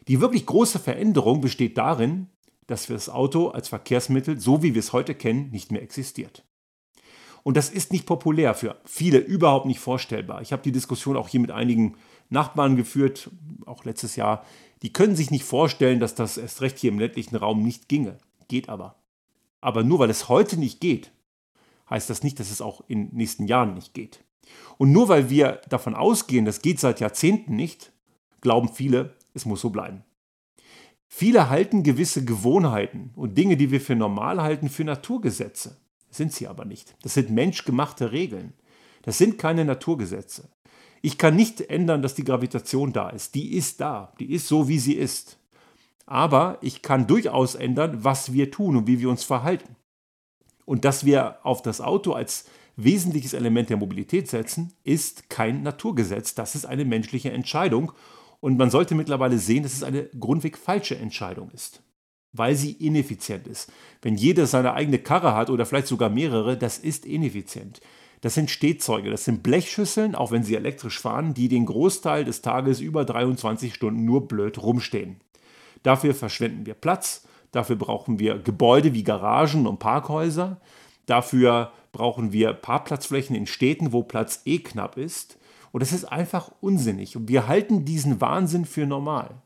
Die 0.10 0.20
wirklich 0.20 0.46
große 0.46 0.80
Veränderung 0.80 1.40
besteht 1.40 1.78
darin, 1.78 2.28
dass 2.68 2.88
das 2.88 3.10
Auto 3.10 3.50
als 3.50 3.70
Verkehrsmittel, 3.70 4.40
so 4.40 4.64
wie 4.64 4.74
wir 4.74 4.80
es 4.80 4.92
heute 4.92 5.16
kennen, 5.16 5.50
nicht 5.52 5.72
mehr 5.72 5.82
existiert. 5.82 6.44
Und 7.44 7.58
das 7.58 7.70
ist 7.70 7.92
nicht 7.92 8.06
populär, 8.06 8.56
für 8.56 8.78
viele 8.86 9.20
überhaupt 9.20 9.66
nicht 9.66 9.80
vorstellbar. 9.80 10.42
Ich 10.42 10.52
habe 10.52 10.64
die 10.64 10.72
Diskussion 10.72 11.18
auch 11.18 11.28
hier 11.28 11.42
mit 11.42 11.52
einigen 11.52 11.96
Nachbarn 12.30 12.76
geführt, 12.76 13.30
auch 13.66 13.86
letztes 13.86 14.16
Jahr. 14.16 14.46
Die 14.82 14.94
können 14.94 15.16
sich 15.16 15.30
nicht 15.30 15.44
vorstellen, 15.44 16.00
dass 16.00 16.16
das 16.16 16.38
erst 16.38 16.62
recht 16.62 16.80
hier 16.80 16.92
im 16.92 17.00
ländlichen 17.00 17.36
Raum 17.36 17.62
nicht 17.62 17.88
ginge. 17.90 18.18
Geht 18.48 18.70
aber. 18.70 19.03
Aber 19.64 19.86
nur 19.86 20.00
weil 20.00 20.10
es 20.10 20.28
heute 20.28 20.58
nicht 20.58 20.82
geht, 20.82 21.12
heißt 21.90 22.10
das 22.10 22.22
nicht, 22.22 22.38
dass 22.42 22.52
es 22.52 22.60
auch 22.60 22.84
in 22.90 23.08
den 23.08 23.16
nächsten 23.16 23.48
Jahren 23.48 23.74
nicht 23.74 23.94
geht. 23.94 24.22
Und 24.78 24.92
nur 24.92 25.08
weil 25.08 25.30
wir 25.30 25.62
davon 25.70 25.96
ausgehen, 25.96 26.44
das 26.44 26.62
geht 26.62 26.82
seit 26.82 27.00
Jahrzehnten 27.00 27.56
nicht, 27.56 27.94
glauben 28.42 28.68
viele, 28.68 29.16
es 29.34 29.46
muss 29.46 29.62
so 29.62 29.70
bleiben. 29.70 30.04
Viele 31.08 31.50
halten 31.50 31.84
gewisse 31.84 32.26
Gewohnheiten 32.26 33.12
und 33.16 33.38
Dinge, 33.38 33.56
die 33.56 33.72
wir 33.72 33.80
für 33.80 33.96
normal 33.96 34.42
halten, 34.42 34.68
für 34.68 34.84
Naturgesetze. 34.84 35.78
Sind 36.10 36.34
sie 36.34 36.48
aber 36.48 36.66
nicht. 36.66 36.96
Das 37.02 37.14
sind 37.14 37.30
menschgemachte 37.30 38.12
Regeln. 38.12 38.54
Das 39.04 39.18
sind 39.18 39.38
keine 39.38 39.64
Naturgesetze. 39.64 40.50
Ich 41.02 41.18
kann 41.18 41.38
nicht 41.38 41.62
ändern, 41.62 42.02
dass 42.02 42.16
die 42.16 42.26
Gravitation 42.26 42.92
da 42.92 43.10
ist. 43.10 43.34
Die 43.36 43.54
ist 43.54 43.80
da. 43.80 44.14
Die 44.20 44.34
ist 44.34 44.48
so, 44.48 44.68
wie 44.68 44.80
sie 44.80 44.96
ist. 44.96 45.38
Aber 46.06 46.58
ich 46.62 46.82
kann 46.82 47.08
durchaus 47.08 47.56
ändern, 47.56 48.04
was 48.04 48.34
wir 48.34 48.52
tun 48.52 48.76
und 48.76 48.88
wie 48.88 49.00
wir 49.00 49.10
uns 49.10 49.24
verhalten. 49.24 49.76
Und 50.66 50.86
dass 50.86 51.06
wir 51.06 51.38
auf 51.44 51.62
das 51.62 51.82
Auto 51.82 52.14
als 52.14 52.46
wesentliches 52.76 53.34
Element 53.34 53.70
der 53.70 53.78
Mobilität 53.78 54.30
setzen, 54.30 54.74
ist 54.84 55.30
kein 55.30 55.64
Naturgesetz. 55.64 56.36
Das 56.36 56.56
ist 56.56 56.66
eine 56.66 56.86
menschliche 56.86 57.32
Entscheidung. 57.32 57.92
Und 58.40 58.58
man 58.58 58.70
sollte 58.70 58.96
mittlerweile 58.96 59.38
sehen, 59.38 59.64
dass 59.64 59.74
es 59.74 59.84
eine 59.84 60.06
grundweg 60.20 60.58
falsche 60.58 60.98
Entscheidung 60.98 61.50
ist, 61.52 61.82
weil 62.34 62.56
sie 62.56 62.74
ineffizient 62.74 63.48
ist. 63.48 63.72
Wenn 64.02 64.16
jeder 64.16 64.48
seine 64.48 64.74
eigene 64.74 65.00
Karre 65.00 65.36
hat 65.36 65.50
oder 65.50 65.66
vielleicht 65.66 65.88
sogar 65.88 66.10
mehrere, 66.10 66.58
das 66.58 66.78
ist 66.78 67.06
ineffizient. 67.06 67.80
Das 68.20 68.34
sind 68.34 68.50
Stehzeuge, 68.50 69.10
das 69.10 69.26
sind 69.26 69.44
Blechschüsseln, 69.44 70.16
auch 70.16 70.32
wenn 70.32 70.44
sie 70.44 70.56
elektrisch 70.56 71.00
fahren, 71.00 71.34
die 71.34 71.50
den 71.50 71.66
Großteil 71.66 72.26
des 72.26 72.42
Tages 72.42 72.80
über 72.80 73.06
23 73.06 73.74
Stunden 73.74 74.06
nur 74.06 74.28
blöd 74.28 74.62
rumstehen. 74.62 75.18
Dafür 75.84 76.16
verschwenden 76.16 76.66
wir 76.66 76.74
Platz, 76.74 77.28
dafür 77.52 77.76
brauchen 77.76 78.20
wir 78.20 78.40
Gebäude 78.40 78.94
wie 78.94 79.04
Garagen 79.04 79.68
und 79.68 79.80
Parkhäuser, 79.80 80.60
dafür 81.06 81.72
brauchen 81.92 82.34
wir 82.34 82.54
Parkplatzflächen 82.54 83.36
in 83.36 83.46
Städten, 83.46 83.94
wo 83.94 84.04
Platz 84.04 84.42
eh 84.46 84.60
knapp 84.60 84.98
ist. 84.98 85.38
Und 85.72 85.82
das 85.82 85.92
ist 85.92 86.06
einfach 86.06 86.52
unsinnig. 86.62 87.16
Und 87.16 87.28
wir 87.28 87.48
halten 87.48 87.86
diesen 87.86 88.22
Wahnsinn 88.22 88.66
für 88.66 88.86
normal. 88.86 89.42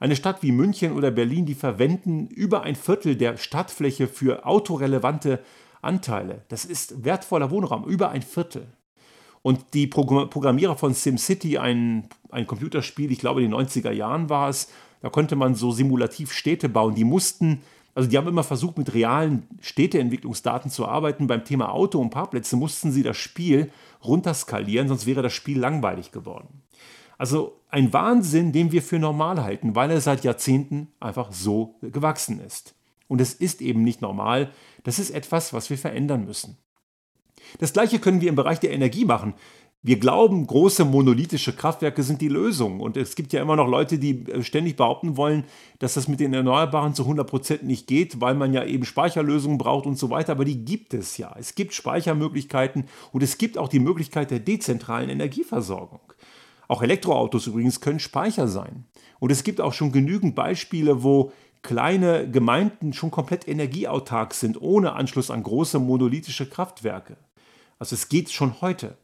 Eine 0.00 0.16
Stadt 0.16 0.42
wie 0.42 0.52
München 0.52 0.92
oder 0.92 1.10
Berlin, 1.10 1.46
die 1.46 1.54
verwenden 1.54 2.26
über 2.26 2.62
ein 2.62 2.74
Viertel 2.74 3.16
der 3.16 3.36
Stadtfläche 3.36 4.06
für 4.06 4.44
autorelevante 4.44 5.42
Anteile. 5.80 6.42
Das 6.48 6.64
ist 6.64 7.04
wertvoller 7.04 7.50
Wohnraum, 7.50 7.84
über 7.84 8.10
ein 8.10 8.22
Viertel. 8.22 8.66
Und 9.42 9.74
die 9.74 9.86
Programmierer 9.86 10.76
von 10.76 10.94
SimCity, 10.94 11.58
ein, 11.58 12.08
ein 12.30 12.46
Computerspiel, 12.46 13.12
ich 13.12 13.18
glaube 13.18 13.42
in 13.42 13.50
den 13.50 13.60
90er 13.60 13.90
Jahren 13.90 14.30
war 14.30 14.48
es, 14.48 14.70
da 15.04 15.10
konnte 15.10 15.36
man 15.36 15.54
so 15.54 15.70
simulativ 15.70 16.32
Städte 16.32 16.70
bauen. 16.70 16.94
Die 16.94 17.04
mussten, 17.04 17.60
also 17.94 18.08
die 18.08 18.16
haben 18.16 18.26
immer 18.26 18.42
versucht, 18.42 18.78
mit 18.78 18.94
realen 18.94 19.46
Städteentwicklungsdaten 19.60 20.70
zu 20.70 20.86
arbeiten. 20.86 21.26
Beim 21.26 21.44
Thema 21.44 21.72
Auto 21.72 22.00
und 22.00 22.08
Parkplätze 22.08 22.56
mussten 22.56 22.90
sie 22.90 23.02
das 23.02 23.18
Spiel 23.18 23.70
runterskalieren, 24.02 24.88
sonst 24.88 25.04
wäre 25.04 25.20
das 25.20 25.34
Spiel 25.34 25.58
langweilig 25.58 26.10
geworden. 26.10 26.62
Also 27.18 27.60
ein 27.68 27.92
Wahnsinn, 27.92 28.52
den 28.52 28.72
wir 28.72 28.80
für 28.80 28.98
normal 28.98 29.42
halten, 29.42 29.74
weil 29.74 29.90
er 29.90 30.00
seit 30.00 30.24
Jahrzehnten 30.24 30.88
einfach 31.00 31.32
so 31.32 31.74
gewachsen 31.82 32.40
ist. 32.40 32.74
Und 33.06 33.20
es 33.20 33.34
ist 33.34 33.60
eben 33.60 33.84
nicht 33.84 34.00
normal. 34.00 34.52
Das 34.84 34.98
ist 34.98 35.10
etwas, 35.10 35.52
was 35.52 35.68
wir 35.68 35.76
verändern 35.76 36.24
müssen. 36.24 36.56
Das 37.58 37.74
gleiche 37.74 37.98
können 37.98 38.22
wir 38.22 38.30
im 38.30 38.36
Bereich 38.36 38.58
der 38.58 38.72
Energie 38.72 39.04
machen. 39.04 39.34
Wir 39.86 40.00
glauben, 40.00 40.46
große 40.46 40.86
monolithische 40.86 41.52
Kraftwerke 41.52 42.02
sind 42.02 42.22
die 42.22 42.28
Lösung. 42.28 42.80
Und 42.80 42.96
es 42.96 43.14
gibt 43.16 43.34
ja 43.34 43.42
immer 43.42 43.54
noch 43.54 43.68
Leute, 43.68 43.98
die 43.98 44.24
äh, 44.30 44.42
ständig 44.42 44.76
behaupten 44.76 45.18
wollen, 45.18 45.44
dass 45.78 45.92
das 45.92 46.08
mit 46.08 46.20
den 46.20 46.32
Erneuerbaren 46.32 46.94
zu 46.94 47.02
100 47.02 47.28
Prozent 47.28 47.64
nicht 47.64 47.86
geht, 47.86 48.18
weil 48.22 48.34
man 48.34 48.54
ja 48.54 48.64
eben 48.64 48.86
Speicherlösungen 48.86 49.58
braucht 49.58 49.84
und 49.84 49.98
so 49.98 50.08
weiter. 50.08 50.32
Aber 50.32 50.46
die 50.46 50.64
gibt 50.64 50.94
es 50.94 51.18
ja. 51.18 51.36
Es 51.38 51.54
gibt 51.54 51.74
Speichermöglichkeiten 51.74 52.86
und 53.12 53.22
es 53.22 53.36
gibt 53.36 53.58
auch 53.58 53.68
die 53.68 53.78
Möglichkeit 53.78 54.30
der 54.30 54.38
dezentralen 54.38 55.10
Energieversorgung. 55.10 56.00
Auch 56.66 56.80
Elektroautos 56.80 57.46
übrigens 57.46 57.82
können 57.82 58.00
Speicher 58.00 58.48
sein. 58.48 58.86
Und 59.20 59.32
es 59.32 59.44
gibt 59.44 59.60
auch 59.60 59.74
schon 59.74 59.92
genügend 59.92 60.34
Beispiele, 60.34 61.02
wo 61.02 61.30
kleine 61.60 62.30
Gemeinden 62.30 62.94
schon 62.94 63.10
komplett 63.10 63.46
energieautark 63.46 64.32
sind, 64.32 64.62
ohne 64.62 64.94
Anschluss 64.94 65.30
an 65.30 65.42
große 65.42 65.78
monolithische 65.78 66.48
Kraftwerke. 66.48 67.18
Also 67.78 67.94
es 67.96 68.08
geht 68.08 68.32
schon 68.32 68.62
heute. 68.62 68.96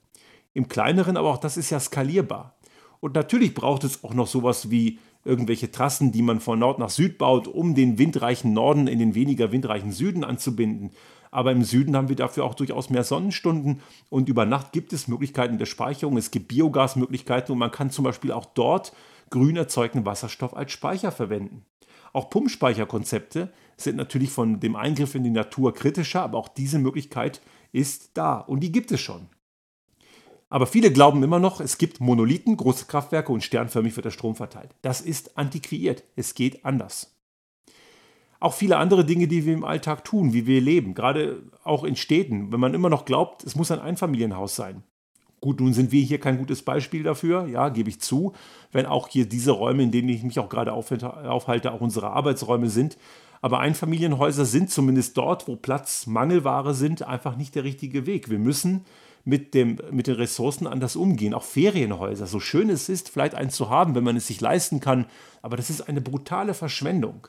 Im 0.52 0.68
kleineren, 0.68 1.16
aber 1.16 1.30
auch 1.30 1.38
das 1.38 1.56
ist 1.56 1.70
ja 1.70 1.80
skalierbar. 1.80 2.56
Und 3.00 3.14
natürlich 3.14 3.54
braucht 3.54 3.84
es 3.84 4.04
auch 4.04 4.14
noch 4.14 4.26
sowas 4.26 4.70
wie 4.70 4.98
irgendwelche 5.24 5.70
Trassen, 5.70 6.12
die 6.12 6.22
man 6.22 6.40
von 6.40 6.58
Nord 6.58 6.78
nach 6.78 6.90
Süd 6.90 7.18
baut, 7.18 7.46
um 7.46 7.74
den 7.74 7.98
windreichen 7.98 8.52
Norden 8.52 8.86
in 8.86 8.98
den 8.98 9.14
weniger 9.14 9.52
windreichen 9.52 9.92
Süden 9.92 10.24
anzubinden. 10.24 10.92
Aber 11.30 11.52
im 11.52 11.62
Süden 11.62 11.96
haben 11.96 12.08
wir 12.08 12.16
dafür 12.16 12.44
auch 12.44 12.54
durchaus 12.54 12.90
mehr 12.90 13.04
Sonnenstunden 13.04 13.80
und 14.08 14.28
über 14.28 14.46
Nacht 14.46 14.72
gibt 14.72 14.92
es 14.92 15.08
Möglichkeiten 15.08 15.58
der 15.58 15.66
Speicherung. 15.66 16.16
Es 16.16 16.30
gibt 16.30 16.48
Biogasmöglichkeiten 16.48 17.52
und 17.52 17.58
man 17.58 17.70
kann 17.70 17.90
zum 17.90 18.04
Beispiel 18.04 18.32
auch 18.32 18.46
dort 18.46 18.92
grün 19.30 19.56
erzeugten 19.56 20.04
Wasserstoff 20.04 20.56
als 20.56 20.72
Speicher 20.72 21.12
verwenden. 21.12 21.64
Auch 22.12 22.30
Pumpspeicherkonzepte 22.30 23.52
sind 23.76 23.96
natürlich 23.96 24.30
von 24.30 24.58
dem 24.58 24.74
Eingriff 24.74 25.14
in 25.14 25.22
die 25.22 25.30
Natur 25.30 25.72
kritischer, 25.72 26.22
aber 26.22 26.38
auch 26.38 26.48
diese 26.48 26.80
Möglichkeit 26.80 27.40
ist 27.72 28.10
da 28.14 28.38
und 28.38 28.60
die 28.60 28.72
gibt 28.72 28.90
es 28.90 29.00
schon. 29.00 29.28
Aber 30.50 30.66
viele 30.66 30.92
glauben 30.92 31.22
immer 31.22 31.38
noch, 31.38 31.60
es 31.60 31.78
gibt 31.78 32.00
Monolithen, 32.00 32.56
große 32.56 32.86
Kraftwerke 32.86 33.32
und 33.32 33.44
sternförmig 33.44 33.96
wird 33.96 34.04
der 34.04 34.10
Strom 34.10 34.34
verteilt. 34.34 34.74
Das 34.82 35.00
ist 35.00 35.38
antiquiert. 35.38 36.02
Es 36.16 36.34
geht 36.34 36.64
anders. 36.64 37.16
Auch 38.40 38.54
viele 38.54 38.78
andere 38.78 39.04
Dinge, 39.04 39.28
die 39.28 39.46
wir 39.46 39.54
im 39.54 39.64
Alltag 39.64 40.04
tun, 40.04 40.32
wie 40.32 40.46
wir 40.46 40.60
leben, 40.60 40.94
gerade 40.94 41.42
auch 41.62 41.84
in 41.84 41.94
Städten, 41.94 42.50
wenn 42.50 42.58
man 42.58 42.74
immer 42.74 42.88
noch 42.88 43.04
glaubt, 43.04 43.44
es 43.44 43.54
muss 43.54 43.70
ein 43.70 43.80
Einfamilienhaus 43.80 44.56
sein. 44.56 44.82
Gut, 45.42 45.60
nun 45.60 45.72
sind 45.72 45.92
wir 45.92 46.02
hier 46.02 46.18
kein 46.18 46.38
gutes 46.38 46.62
Beispiel 46.62 47.02
dafür, 47.02 47.46
ja, 47.46 47.68
gebe 47.68 47.90
ich 47.90 48.00
zu, 48.00 48.32
wenn 48.72 48.86
auch 48.86 49.08
hier 49.08 49.26
diese 49.26 49.52
Räume, 49.52 49.82
in 49.82 49.90
denen 49.90 50.08
ich 50.08 50.22
mich 50.22 50.38
auch 50.38 50.48
gerade 50.48 50.72
aufhalte, 50.72 51.72
auch 51.72 51.80
unsere 51.80 52.10
Arbeitsräume 52.10 52.70
sind. 52.70 52.98
Aber 53.42 53.60
Einfamilienhäuser 53.60 54.44
sind 54.44 54.70
zumindest 54.70 55.16
dort, 55.16 55.46
wo 55.46 55.56
Platzmangelware 55.56 56.74
sind, 56.74 57.02
einfach 57.02 57.36
nicht 57.36 57.54
der 57.54 57.64
richtige 57.64 58.06
Weg. 58.06 58.30
Wir 58.30 58.38
müssen 58.38 58.84
mit, 59.24 59.54
dem, 59.54 59.78
mit 59.90 60.06
den 60.06 60.16
Ressourcen 60.16 60.66
anders 60.66 60.96
umgehen. 60.96 61.34
Auch 61.34 61.42
Ferienhäuser, 61.42 62.26
so 62.26 62.40
schön 62.40 62.70
es 62.70 62.88
ist, 62.88 63.08
vielleicht 63.08 63.34
eins 63.34 63.54
zu 63.54 63.70
haben, 63.70 63.94
wenn 63.94 64.04
man 64.04 64.16
es 64.16 64.26
sich 64.26 64.40
leisten 64.40 64.80
kann, 64.80 65.06
aber 65.42 65.56
das 65.56 65.70
ist 65.70 65.82
eine 65.82 66.00
brutale 66.00 66.54
Verschwendung. 66.54 67.28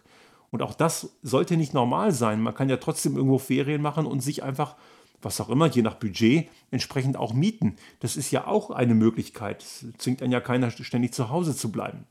Und 0.51 0.62
auch 0.62 0.73
das 0.73 1.10
sollte 1.23 1.58
nicht 1.58 1.73
normal 1.73 2.12
sein. 2.12 2.41
Man 2.41 2.54
kann 2.54 2.69
ja 2.69 2.77
trotzdem 2.77 3.15
irgendwo 3.15 3.38
Ferien 3.38 3.82
machen 3.82 4.06
und 4.06 4.19
sich 4.19 4.43
einfach, 4.43 4.75
was 5.21 5.39
auch 5.39 5.49
immer, 5.49 5.67
je 5.67 5.82
nach 5.82 5.95
Budget, 5.95 6.49
entsprechend 6.71 7.15
auch 7.15 7.34
mieten. 7.34 7.77
Das 7.99 8.17
ist 8.17 8.32
ja 8.32 8.47
auch 8.47 8.69
eine 8.69 8.93
Möglichkeit. 8.93 9.63
Es 9.63 9.86
zwingt 9.97 10.21
einen 10.21 10.34
ja 10.34 10.41
keiner, 10.41 10.69
ständig 10.71 11.13
zu 11.13 11.30
Hause 11.30 11.56
zu 11.56 11.71
bleiben. 11.71 12.06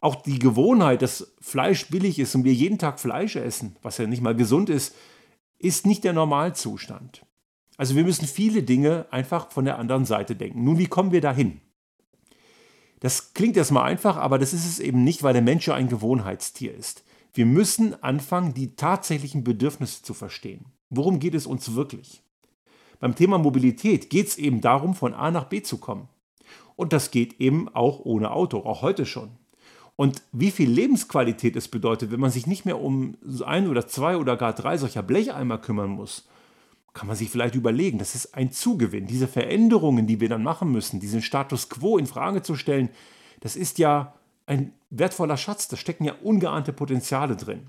Auch 0.00 0.16
die 0.16 0.38
Gewohnheit, 0.38 1.02
dass 1.02 1.34
Fleisch 1.40 1.88
billig 1.88 2.18
ist 2.18 2.34
und 2.34 2.44
wir 2.44 2.54
jeden 2.54 2.78
Tag 2.78 3.00
Fleisch 3.00 3.36
essen, 3.36 3.76
was 3.82 3.98
ja 3.98 4.06
nicht 4.06 4.22
mal 4.22 4.34
gesund 4.34 4.68
ist, 4.68 4.94
ist 5.58 5.86
nicht 5.86 6.02
der 6.04 6.12
Normalzustand. 6.12 7.24
Also 7.76 7.96
wir 7.96 8.04
müssen 8.04 8.26
viele 8.26 8.62
Dinge 8.62 9.06
einfach 9.10 9.50
von 9.50 9.64
der 9.64 9.78
anderen 9.78 10.04
Seite 10.04 10.36
denken. 10.36 10.64
Nun, 10.64 10.78
wie 10.78 10.86
kommen 10.86 11.12
wir 11.12 11.20
dahin? 11.20 11.60
Das 13.00 13.34
klingt 13.34 13.56
erstmal 13.56 13.84
einfach, 13.84 14.16
aber 14.16 14.38
das 14.38 14.52
ist 14.52 14.66
es 14.66 14.78
eben 14.78 15.02
nicht, 15.02 15.22
weil 15.22 15.32
der 15.32 15.42
Mensch 15.42 15.66
ja 15.66 15.74
ein 15.74 15.88
Gewohnheitstier 15.88 16.74
ist. 16.74 17.04
Wir 17.34 17.46
müssen 17.46 18.00
anfangen, 18.02 18.54
die 18.54 18.76
tatsächlichen 18.76 19.42
Bedürfnisse 19.42 20.02
zu 20.02 20.14
verstehen. 20.14 20.66
Worum 20.90 21.18
geht 21.18 21.34
es 21.34 21.46
uns 21.46 21.74
wirklich? 21.74 22.22
Beim 23.00 23.16
Thema 23.16 23.38
Mobilität 23.38 24.10
geht 24.10 24.28
es 24.28 24.38
eben 24.38 24.60
darum, 24.60 24.94
von 24.94 25.14
A 25.14 25.30
nach 25.30 25.44
B 25.44 25.62
zu 25.62 25.78
kommen. 25.78 26.08
Und 26.76 26.92
das 26.92 27.10
geht 27.10 27.40
eben 27.40 27.68
auch 27.70 28.00
ohne 28.00 28.30
Auto, 28.30 28.58
auch 28.58 28.82
heute 28.82 29.06
schon. 29.06 29.30
Und 29.96 30.22
wie 30.32 30.50
viel 30.50 30.70
Lebensqualität 30.70 31.56
es 31.56 31.68
bedeutet, 31.68 32.12
wenn 32.12 32.20
man 32.20 32.30
sich 32.30 32.46
nicht 32.46 32.64
mehr 32.64 32.80
um 32.80 33.16
ein 33.44 33.68
oder 33.68 33.86
zwei 33.88 34.16
oder 34.16 34.36
gar 34.36 34.52
drei 34.52 34.76
solcher 34.76 35.02
Blecheimer 35.02 35.58
kümmern 35.58 35.90
muss, 35.90 36.28
kann 36.94 37.06
man 37.06 37.16
sich 37.16 37.30
vielleicht 37.30 37.54
überlegen, 37.54 37.98
das 37.98 38.14
ist 38.14 38.34
ein 38.34 38.52
Zugewinn. 38.52 39.06
Diese 39.06 39.26
Veränderungen, 39.26 40.06
die 40.06 40.20
wir 40.20 40.28
dann 40.28 40.42
machen 40.42 40.70
müssen, 40.70 41.00
diesen 41.00 41.22
Status 41.22 41.68
quo 41.68 41.98
in 41.98 42.06
Frage 42.06 42.42
zu 42.42 42.54
stellen, 42.54 42.90
das 43.40 43.56
ist 43.56 43.78
ja 43.78 44.14
ein 44.46 44.72
wertvoller 44.90 45.36
Schatz, 45.36 45.68
da 45.68 45.76
stecken 45.76 46.04
ja 46.04 46.14
ungeahnte 46.22 46.72
Potenziale 46.72 47.36
drin. 47.36 47.68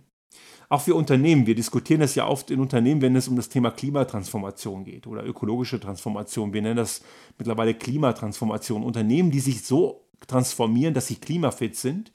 Auch 0.69 0.81
für 0.81 0.95
Unternehmen, 0.95 1.45
wir 1.45 1.55
diskutieren 1.55 2.01
das 2.01 2.15
ja 2.15 2.27
oft 2.27 2.49
in 2.49 2.59
Unternehmen, 2.59 3.01
wenn 3.01 3.15
es 3.15 3.27
um 3.27 3.35
das 3.35 3.49
Thema 3.49 3.71
Klimatransformation 3.71 4.83
geht 4.83 5.07
oder 5.07 5.25
ökologische 5.25 5.79
Transformation. 5.79 6.53
Wir 6.53 6.61
nennen 6.61 6.77
das 6.77 7.01
mittlerweile 7.37 7.75
Klimatransformation. 7.75 8.83
Unternehmen, 8.83 9.29
die 9.29 9.39
sich 9.39 9.63
so 9.63 10.07
transformieren, 10.25 10.93
dass 10.93 11.07
sie 11.07 11.15
klimafit 11.15 11.75
sind, 11.75 12.11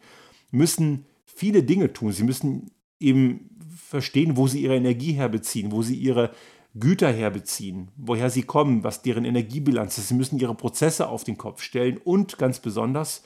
müssen 0.50 1.06
viele 1.24 1.62
Dinge 1.62 1.92
tun. 1.92 2.12
Sie 2.12 2.24
müssen 2.24 2.70
eben 2.98 3.50
verstehen, 3.76 4.36
wo 4.36 4.48
sie 4.48 4.62
ihre 4.62 4.76
Energie 4.76 5.12
herbeziehen, 5.12 5.70
wo 5.70 5.82
sie 5.82 5.94
ihre 5.94 6.32
Güter 6.80 7.12
herbeziehen, 7.12 7.90
woher 7.96 8.30
sie 8.30 8.42
kommen, 8.42 8.84
was 8.84 9.02
deren 9.02 9.24
Energiebilanz 9.24 9.98
ist. 9.98 10.08
Sie 10.08 10.14
müssen 10.14 10.38
ihre 10.38 10.54
Prozesse 10.54 11.08
auf 11.08 11.24
den 11.24 11.38
Kopf 11.38 11.62
stellen 11.62 11.98
und 11.98 12.38
ganz 12.38 12.58
besonders, 12.58 13.22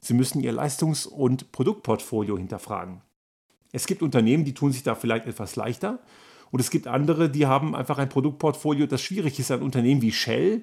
sie 0.00 0.14
müssen 0.14 0.40
ihr 0.40 0.52
Leistungs- 0.52 1.06
und 1.06 1.52
Produktportfolio 1.52 2.36
hinterfragen. 2.36 3.02
Es 3.72 3.86
gibt 3.86 4.02
Unternehmen, 4.02 4.44
die 4.44 4.54
tun 4.54 4.72
sich 4.72 4.82
da 4.82 4.94
vielleicht 4.94 5.26
etwas 5.26 5.56
leichter 5.56 6.00
und 6.50 6.60
es 6.60 6.70
gibt 6.70 6.86
andere, 6.86 7.30
die 7.30 7.46
haben 7.46 7.74
einfach 7.74 7.98
ein 7.98 8.08
Produktportfolio, 8.08 8.86
das 8.86 9.02
schwierig 9.02 9.38
ist. 9.38 9.50
Ein 9.50 9.62
Unternehmen 9.62 10.02
wie 10.02 10.12
Shell, 10.12 10.62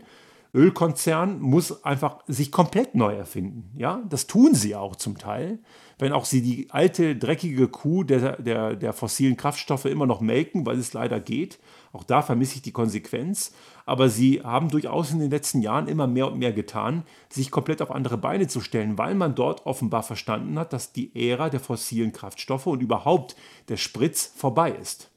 Ölkonzern, 0.54 1.40
muss 1.40 1.84
einfach 1.84 2.20
sich 2.28 2.52
komplett 2.52 2.96
neu 2.96 3.16
erfinden. 3.16 3.72
Ja, 3.76 4.04
das 4.10 4.28
tun 4.28 4.54
sie 4.54 4.76
auch 4.76 4.96
zum 4.96 5.18
Teil 5.18 5.60
wenn 6.00 6.14
auch 6.14 6.26
sie 6.26 6.42
die 6.42 6.68
alte, 6.72 7.16
dreckige 7.18 7.68
Kuh 7.68 8.04
der, 8.04 8.42
der, 8.42 8.76
der 8.76 8.94
fossilen 8.94 9.36
Kraftstoffe 9.36 9.86
immer 9.86 10.06
noch 10.06 10.22
melken, 10.22 10.66
weil 10.66 10.80
es 10.80 10.94
leider 10.94 11.20
geht. 11.20 11.60
Auch 11.92 12.04
da 12.04 12.22
vermisse 12.22 12.56
ich 12.56 12.62
die 12.62 12.72
Konsequenz. 12.72 13.54
Aber 13.86 14.10
sie 14.10 14.42
haben 14.42 14.70
durchaus 14.70 15.12
in 15.12 15.20
den 15.20 15.32
letzten 15.32 15.62
Jahren 15.62 15.88
immer 15.88 16.08
mehr 16.08 16.32
und 16.32 16.40
mehr 16.40 16.54
getan, 16.54 17.04
sich 17.30 17.52
komplett 17.52 17.82
auf 17.82 17.92
andere 17.92 18.18
Beine 18.18 18.48
zu 18.48 18.62
stellen, 18.62 18.98
weil 18.98 19.16
man 19.16 19.36
dort 19.36 19.66
offenbar 19.66 20.04
verstanden 20.04 20.60
hat, 20.60 20.74
dass 20.74 20.94
die 20.94 21.12
Ära 21.16 21.50
der 21.50 21.60
fossilen 21.60 22.12
Kraftstoffe 22.12 22.68
und 22.68 22.82
überhaupt 22.82 23.36
der 23.68 23.78
Spritz 23.78 24.32
vorbei 24.36 24.72
ist. 24.72 25.12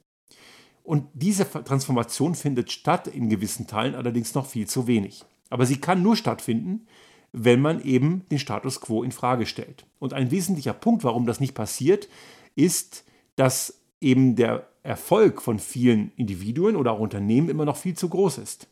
Und 0.84 1.06
diese 1.14 1.48
Transformation 1.48 2.34
findet 2.34 2.72
statt, 2.72 3.06
in 3.06 3.28
gewissen 3.28 3.66
Teilen 3.66 3.94
allerdings 3.94 4.34
noch 4.34 4.46
viel 4.46 4.66
zu 4.66 4.86
wenig. 4.86 5.24
Aber 5.50 5.66
sie 5.66 5.80
kann 5.80 6.02
nur 6.02 6.16
stattfinden, 6.16 6.86
wenn 7.32 7.60
man 7.60 7.82
eben 7.82 8.26
den 8.30 8.38
Status 8.38 8.80
quo 8.80 9.02
in 9.02 9.12
Frage 9.12 9.46
stellt. 9.46 9.86
Und 9.98 10.12
ein 10.12 10.30
wesentlicher 10.30 10.72
Punkt, 10.72 11.04
warum 11.04 11.26
das 11.26 11.40
nicht 11.40 11.54
passiert, 11.54 12.08
ist, 12.54 13.04
dass 13.36 13.80
eben 14.00 14.36
der 14.36 14.68
Erfolg 14.82 15.42
von 15.42 15.58
vielen 15.58 16.12
Individuen 16.16 16.76
oder 16.76 16.92
auch 16.92 16.98
Unternehmen 16.98 17.48
immer 17.48 17.64
noch 17.64 17.76
viel 17.76 17.96
zu 17.96 18.08
groß 18.08 18.38
ist. 18.38 18.68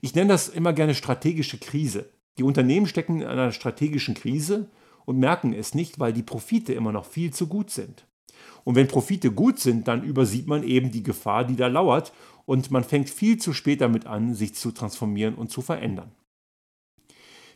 Ich 0.00 0.14
nenne 0.14 0.28
das 0.28 0.48
immer 0.48 0.72
gerne 0.72 0.94
strategische 0.94 1.58
Krise. 1.58 2.10
Die 2.36 2.42
Unternehmen 2.42 2.86
stecken 2.86 3.20
in 3.20 3.26
einer 3.26 3.52
strategischen 3.52 4.14
Krise 4.14 4.68
und 5.06 5.18
merken 5.18 5.52
es 5.52 5.74
nicht, 5.74 5.98
weil 5.98 6.12
die 6.12 6.22
Profite 6.22 6.72
immer 6.72 6.92
noch 6.92 7.06
viel 7.06 7.32
zu 7.32 7.46
gut 7.46 7.70
sind. 7.70 8.06
Und 8.64 8.74
wenn 8.74 8.86
Profite 8.86 9.32
gut 9.32 9.58
sind, 9.58 9.88
dann 9.88 10.04
übersieht 10.04 10.46
man 10.46 10.62
eben 10.62 10.90
die 10.90 11.02
Gefahr, 11.02 11.44
die 11.44 11.56
da 11.56 11.66
lauert 11.66 12.12
und 12.44 12.70
man 12.70 12.84
fängt 12.84 13.10
viel 13.10 13.38
zu 13.38 13.52
spät 13.52 13.80
damit 13.80 14.06
an, 14.06 14.34
sich 14.34 14.54
zu 14.54 14.70
transformieren 14.70 15.34
und 15.34 15.50
zu 15.50 15.62
verändern. 15.62 16.12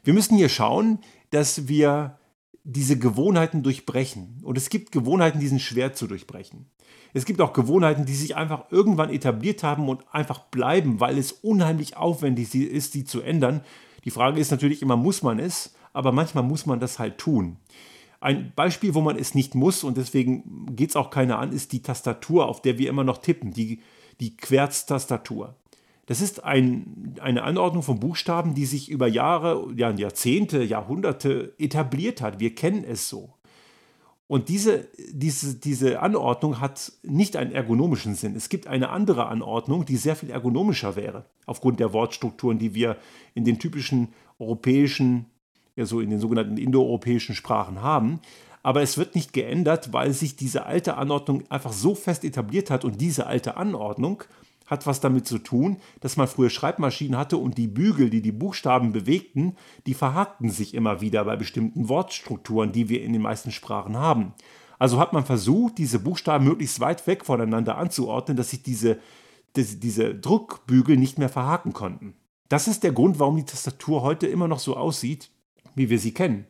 Wir 0.03 0.15
müssen 0.15 0.37
hier 0.37 0.49
schauen, 0.49 0.99
dass 1.31 1.69
wir 1.69 2.19
diese 2.65 2.99
Gewohnheiten 2.99 3.63
durchbrechen. 3.63 4.39
Und 4.43 4.57
es 4.57 4.71
gibt 4.71 4.93
Gewohnheiten, 4.93 5.41
die 5.41 5.49
sind 5.49 5.61
schwer 5.61 5.95
zu 5.95 6.07
durchbrechen. 6.07 6.67
Es 7.13 7.25
gibt 7.25 7.41
auch 7.41 7.53
Gewohnheiten, 7.53 8.07
die 8.07 8.15
sich 8.15 8.37
einfach 8.37 8.71
irgendwann 8.71 9.11
etabliert 9.11 9.63
haben 9.63 9.89
und 9.89 10.03
einfach 10.13 10.39
bleiben, 10.47 11.01
weil 11.01 11.19
es 11.19 11.33
unheimlich 11.33 11.97
aufwendig 11.97 12.55
ist, 12.55 12.93
sie 12.93 13.05
zu 13.05 13.21
ändern. 13.21 13.63
Die 14.05 14.11
Frage 14.11 14.41
ist 14.41 14.51
natürlich 14.51 14.83
immer, 14.83 14.97
muss 14.97 15.23
man 15.23 15.39
es? 15.39 15.75
Aber 15.93 16.13
manchmal 16.13 16.45
muss 16.45 16.65
man 16.65 16.81
das 16.81 16.99
halt 16.99 17.19
tun. 17.19 17.59
Ein 18.21 18.53
Beispiel, 18.55 18.95
wo 18.95 19.01
man 19.01 19.19
es 19.19 19.35
nicht 19.35 19.55
muss 19.55 19.85
und 19.85 19.97
deswegen 19.97 20.75
geht 20.75 20.91
es 20.91 20.97
auch 20.97 21.11
keiner 21.11 21.39
an, 21.39 21.53
ist 21.53 21.73
die 21.73 21.83
Tastatur, 21.83 22.47
auf 22.47 22.63
der 22.63 22.79
wir 22.79 22.89
immer 22.89 23.05
noch 23.05 23.19
tippen, 23.19 23.53
die, 23.53 23.81
die 24.21 24.37
Querztastatur. 24.37 25.57
Das 26.13 26.21
ist 26.21 26.45
ein, 26.45 27.17
eine 27.23 27.43
Anordnung 27.43 27.83
von 27.83 27.99
Buchstaben, 27.99 28.53
die 28.53 28.67
sich 28.67 28.91
über 28.91 29.07
Jahre, 29.07 29.73
ja, 29.75 29.91
Jahrzehnte, 29.91 30.63
Jahrhunderte 30.63 31.55
etabliert 31.57 32.21
hat. 32.21 32.39
Wir 32.39 32.55
kennen 32.55 32.85
es 32.85 33.09
so. 33.09 33.33
Und 34.27 34.51
diese, 34.51 34.91
diese, 35.11 35.55
diese 35.55 36.01
Anordnung 36.01 36.61
hat 36.61 36.93
nicht 37.03 37.35
einen 37.35 37.53
ergonomischen 37.53 38.15
Sinn. 38.15 38.37
Es 38.37 38.51
gibt 38.51 38.67
eine 38.67 38.91
andere 38.91 39.25
Anordnung, 39.25 39.87
die 39.87 39.97
sehr 39.97 40.15
viel 40.15 40.29
ergonomischer 40.29 40.97
wäre, 40.97 41.25
aufgrund 41.47 41.81
der 41.81 41.95
Wortstrukturen, 41.95 42.59
die 42.59 42.75
wir 42.75 42.99
in 43.33 43.47
den 43.47 43.59
typischen 43.59 44.09
europäischen, 44.39 45.25
ja 45.77 45.87
so 45.87 46.01
in 46.01 46.11
den 46.11 46.21
sogenannten 46.21 46.59
indoeuropäischen 46.59 47.35
Sprachen 47.35 47.81
haben. 47.81 48.21
Aber 48.63 48.83
es 48.83 48.99
wird 48.99 49.15
nicht 49.15 49.33
geändert, 49.33 49.95
weil 49.95 50.13
sich 50.13 50.37
diese 50.37 50.67
alte 50.67 50.99
Anordnung 50.99 51.45
einfach 51.49 51.73
so 51.73 51.95
fest 51.95 52.23
etabliert 52.23 52.69
hat 52.69 52.85
und 52.85 53.01
diese 53.01 53.27
alte 53.27 53.57
Anordnung 53.57 54.25
hat 54.73 54.87
was 54.87 55.01
damit 55.01 55.27
zu 55.27 55.39
tun, 55.39 55.77
dass 56.01 56.17
man 56.17 56.27
früher 56.27 56.51
Schreibmaschinen 56.51 57.17
hatte 57.19 57.37
und 57.37 57.59
die 57.59 57.69
Bügel, 57.69 58.11
die 58.11 58.23
die 58.23 58.33
Buchstaben 58.33 58.93
bewegten, 58.93 59.57
die 59.87 59.95
verhakten 59.95 60.51
sich 60.51 60.75
immer 60.75 61.01
wieder 61.01 61.25
bei 61.25 61.37
bestimmten 61.37 61.89
Wortstrukturen, 61.89 62.73
die 62.73 62.89
wir 62.89 63.03
in 63.03 63.13
den 63.13 63.23
meisten 63.23 63.53
Sprachen 63.53 63.99
haben. 63.99 64.33
Also 64.79 64.99
hat 64.99 65.13
man 65.13 65.25
versucht, 65.27 65.79
diese 65.79 65.99
Buchstaben 66.01 66.47
möglichst 66.47 66.81
weit 66.81 67.07
weg 67.07 67.25
voneinander 67.25 67.77
anzuordnen, 67.77 68.37
dass 68.37 68.51
sich 68.51 68.63
diese, 68.63 68.99
diese, 69.55 69.77
diese 69.77 70.15
Druckbügel 70.15 70.97
nicht 70.97 71.19
mehr 71.19 71.29
verhaken 71.29 71.73
konnten. 71.73 72.15
Das 72.49 72.67
ist 72.67 72.83
der 72.83 72.93
Grund, 72.93 73.19
warum 73.19 73.37
die 73.37 73.45
Tastatur 73.45 74.03
heute 74.03 74.27
immer 74.27 74.49
noch 74.49 74.59
so 74.59 74.77
aussieht, 74.77 75.31
wie 75.75 75.91
wir 75.91 75.99
sie 75.99 76.13
kennen. 76.13 76.47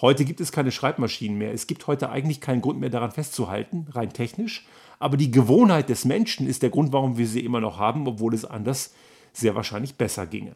Heute 0.00 0.24
gibt 0.24 0.40
es 0.40 0.52
keine 0.52 0.72
Schreibmaschinen 0.72 1.36
mehr. 1.36 1.52
Es 1.52 1.66
gibt 1.66 1.86
heute 1.86 2.10
eigentlich 2.10 2.40
keinen 2.40 2.62
Grund 2.62 2.80
mehr 2.80 2.90
daran 2.90 3.10
festzuhalten, 3.10 3.86
rein 3.90 4.12
technisch. 4.12 4.66
Aber 5.00 5.16
die 5.16 5.32
Gewohnheit 5.32 5.88
des 5.88 6.04
Menschen 6.04 6.46
ist 6.46 6.62
der 6.62 6.70
Grund, 6.70 6.92
warum 6.92 7.18
wir 7.18 7.26
sie 7.26 7.40
immer 7.40 7.60
noch 7.60 7.78
haben, 7.78 8.06
obwohl 8.06 8.34
es 8.34 8.44
anders 8.44 8.94
sehr 9.32 9.56
wahrscheinlich 9.56 9.96
besser 9.96 10.26
ginge. 10.26 10.54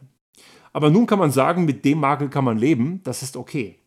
Aber 0.71 0.89
nun 0.89 1.07
kann 1.07 1.19
man 1.19 1.31
sagen, 1.31 1.65
mit 1.65 1.83
dem 1.83 1.99
Makel 1.99 2.29
kann 2.29 2.45
man 2.45 2.57
leben, 2.57 3.01
das 3.03 3.23
ist 3.23 3.35
okay. 3.35 3.79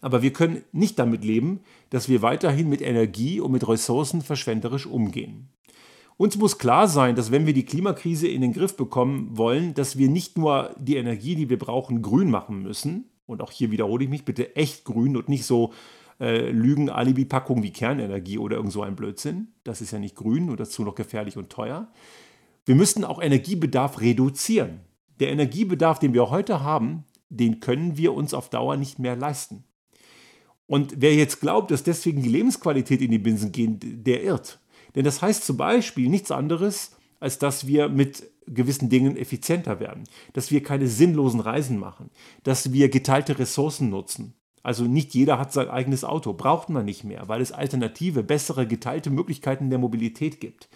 Aber 0.00 0.22
wir 0.22 0.32
können 0.32 0.62
nicht 0.72 0.98
damit 0.98 1.24
leben, 1.24 1.60
dass 1.90 2.08
wir 2.08 2.22
weiterhin 2.22 2.68
mit 2.68 2.80
Energie 2.80 3.38
und 3.38 3.52
mit 3.52 3.68
Ressourcen 3.68 4.22
verschwenderisch 4.22 4.86
umgehen. 4.86 5.50
Uns 6.16 6.38
muss 6.38 6.58
klar 6.58 6.88
sein, 6.88 7.14
dass 7.14 7.30
wenn 7.30 7.46
wir 7.46 7.54
die 7.54 7.64
Klimakrise 7.64 8.28
in 8.28 8.40
den 8.40 8.52
Griff 8.52 8.76
bekommen 8.76 9.36
wollen, 9.36 9.74
dass 9.74 9.98
wir 9.98 10.08
nicht 10.08 10.38
nur 10.38 10.74
die 10.78 10.96
Energie, 10.96 11.34
die 11.34 11.50
wir 11.50 11.58
brauchen, 11.58 12.02
grün 12.02 12.30
machen 12.30 12.62
müssen, 12.62 13.10
und 13.26 13.40
auch 13.40 13.50
hier 13.50 13.70
wiederhole 13.70 14.04
ich 14.04 14.10
mich, 14.10 14.24
bitte 14.24 14.56
echt 14.56 14.84
grün 14.84 15.16
und 15.16 15.28
nicht 15.28 15.44
so 15.44 15.72
äh, 16.22 16.50
Lügen-Alibi-Packung 16.50 17.64
wie 17.64 17.72
Kernenergie 17.72 18.38
oder 18.38 18.56
irgend 18.56 18.72
so 18.72 18.82
ein 18.82 18.94
Blödsinn. 18.94 19.48
Das 19.64 19.80
ist 19.80 19.90
ja 19.90 19.98
nicht 19.98 20.14
grün 20.14 20.50
und 20.50 20.60
dazu 20.60 20.84
noch 20.84 20.94
gefährlich 20.94 21.36
und 21.36 21.50
teuer. 21.50 21.90
Wir 22.64 22.76
müssten 22.76 23.04
auch 23.04 23.20
Energiebedarf 23.20 24.00
reduzieren. 24.00 24.82
Der 25.18 25.30
Energiebedarf, 25.30 25.98
den 25.98 26.14
wir 26.14 26.30
heute 26.30 26.62
haben, 26.62 27.04
den 27.28 27.58
können 27.58 27.96
wir 27.96 28.14
uns 28.14 28.34
auf 28.34 28.50
Dauer 28.50 28.76
nicht 28.76 29.00
mehr 29.00 29.16
leisten. 29.16 29.64
Und 30.66 30.94
wer 30.98 31.12
jetzt 31.14 31.40
glaubt, 31.40 31.72
dass 31.72 31.82
deswegen 31.82 32.22
die 32.22 32.28
Lebensqualität 32.28 33.02
in 33.02 33.10
die 33.10 33.18
Binsen 33.18 33.50
geht, 33.50 34.06
der 34.06 34.22
irrt. 34.22 34.60
Denn 34.94 35.04
das 35.04 35.22
heißt 35.22 35.44
zum 35.44 35.56
Beispiel 35.56 36.08
nichts 36.08 36.30
anderes, 36.30 36.96
als 37.18 37.38
dass 37.38 37.66
wir 37.66 37.88
mit 37.88 38.30
gewissen 38.46 38.90
Dingen 38.90 39.16
effizienter 39.16 39.80
werden, 39.80 40.04
dass 40.34 40.50
wir 40.52 40.62
keine 40.62 40.86
sinnlosen 40.86 41.40
Reisen 41.40 41.78
machen, 41.78 42.10
dass 42.44 42.72
wir 42.72 42.88
geteilte 42.90 43.38
Ressourcen 43.38 43.90
nutzen, 43.90 44.34
also 44.62 44.84
nicht 44.84 45.14
jeder 45.14 45.38
hat 45.38 45.52
sein 45.52 45.68
eigenes 45.68 46.04
Auto, 46.04 46.32
braucht 46.32 46.68
man 46.68 46.84
nicht 46.84 47.04
mehr, 47.04 47.28
weil 47.28 47.40
es 47.40 47.52
alternative, 47.52 48.22
bessere, 48.22 48.66
geteilte 48.66 49.10
Möglichkeiten 49.10 49.70
der 49.70 49.78
Mobilität 49.78 50.40
gibt. 50.40 50.68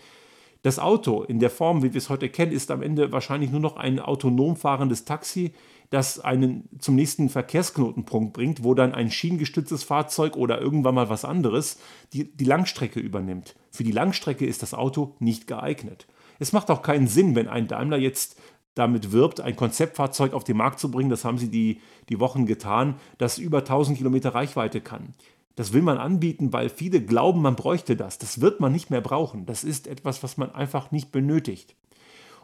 Das 0.63 0.81
Auto 0.81 1.23
in 1.23 1.39
der 1.39 1.51
Form, 1.51 1.85
wie 1.85 1.93
wir 1.93 1.99
es 1.99 2.11
heute 2.11 2.29
kennen, 2.29 2.51
ist 2.51 2.73
am 2.73 2.83
Ende 2.83 3.13
wahrscheinlich 3.13 3.53
nur 3.53 3.61
noch 3.61 3.77
ein 3.77 4.01
autonom 4.01 4.57
fahrendes 4.57 5.05
Taxi, 5.05 5.53
das 5.91 6.19
einen 6.19 6.69
zum 6.81 6.97
nächsten 6.97 7.29
Verkehrsknotenpunkt 7.29 8.33
bringt, 8.33 8.65
wo 8.65 8.75
dann 8.75 8.93
ein 8.93 9.11
schienengestütztes 9.11 9.85
Fahrzeug 9.85 10.37
oder 10.37 10.61
irgendwann 10.61 10.97
mal 10.97 11.09
was 11.09 11.25
anderes 11.25 11.79
die, 12.13 12.37
die 12.37 12.45
Langstrecke 12.45 12.99
übernimmt. 12.99 13.55
Für 13.71 13.85
die 13.85 13.93
Langstrecke 13.93 14.45
ist 14.45 14.63
das 14.63 14.75
Auto 14.75 15.15
nicht 15.21 15.47
geeignet. 15.47 16.09
Es 16.39 16.53
macht 16.53 16.71
auch 16.71 16.83
keinen 16.83 17.07
Sinn, 17.07 17.37
wenn 17.37 17.49
ein 17.49 17.69
Daimler 17.69 17.99
jetzt 17.99 18.37
damit 18.77 19.11
wirbt, 19.11 19.41
ein 19.41 19.57
Konzeptfahrzeug 19.57 20.35
auf 20.35 20.45
den 20.45 20.59
Markt 20.59 20.79
zu 20.79 20.91
bringen. 20.91 21.11
Das 21.11 21.25
haben 21.25 21.39
sie 21.39 21.51
die, 21.51 21.81
die 22.11 22.21
Wochen 22.21 22.47
getan, 22.47 22.97
das 23.19 23.39
über 23.39 23.59
1000 23.59 23.97
Kilometer 23.97 24.35
Reichweite 24.35 24.81
kann. 24.81 25.15
Das 25.57 25.73
will 25.73 25.81
man 25.81 25.97
anbieten, 25.97 26.53
weil 26.53 26.69
viele 26.69 27.01
glauben, 27.01 27.41
man 27.41 27.57
bräuchte 27.57 27.97
das. 27.97 28.19
Das 28.19 28.43
wird 28.43 28.61
man 28.61 28.73
nicht 28.73 28.91
mehr 28.91 29.01
brauchen. 29.01 29.47
Das 29.47 29.65
ist 29.65 29.87
etwas, 29.87 30.23
was 30.23 30.37
man 30.37 30.55
einfach 30.55 30.91
nicht 30.91 31.11
benötigt. 31.11 31.75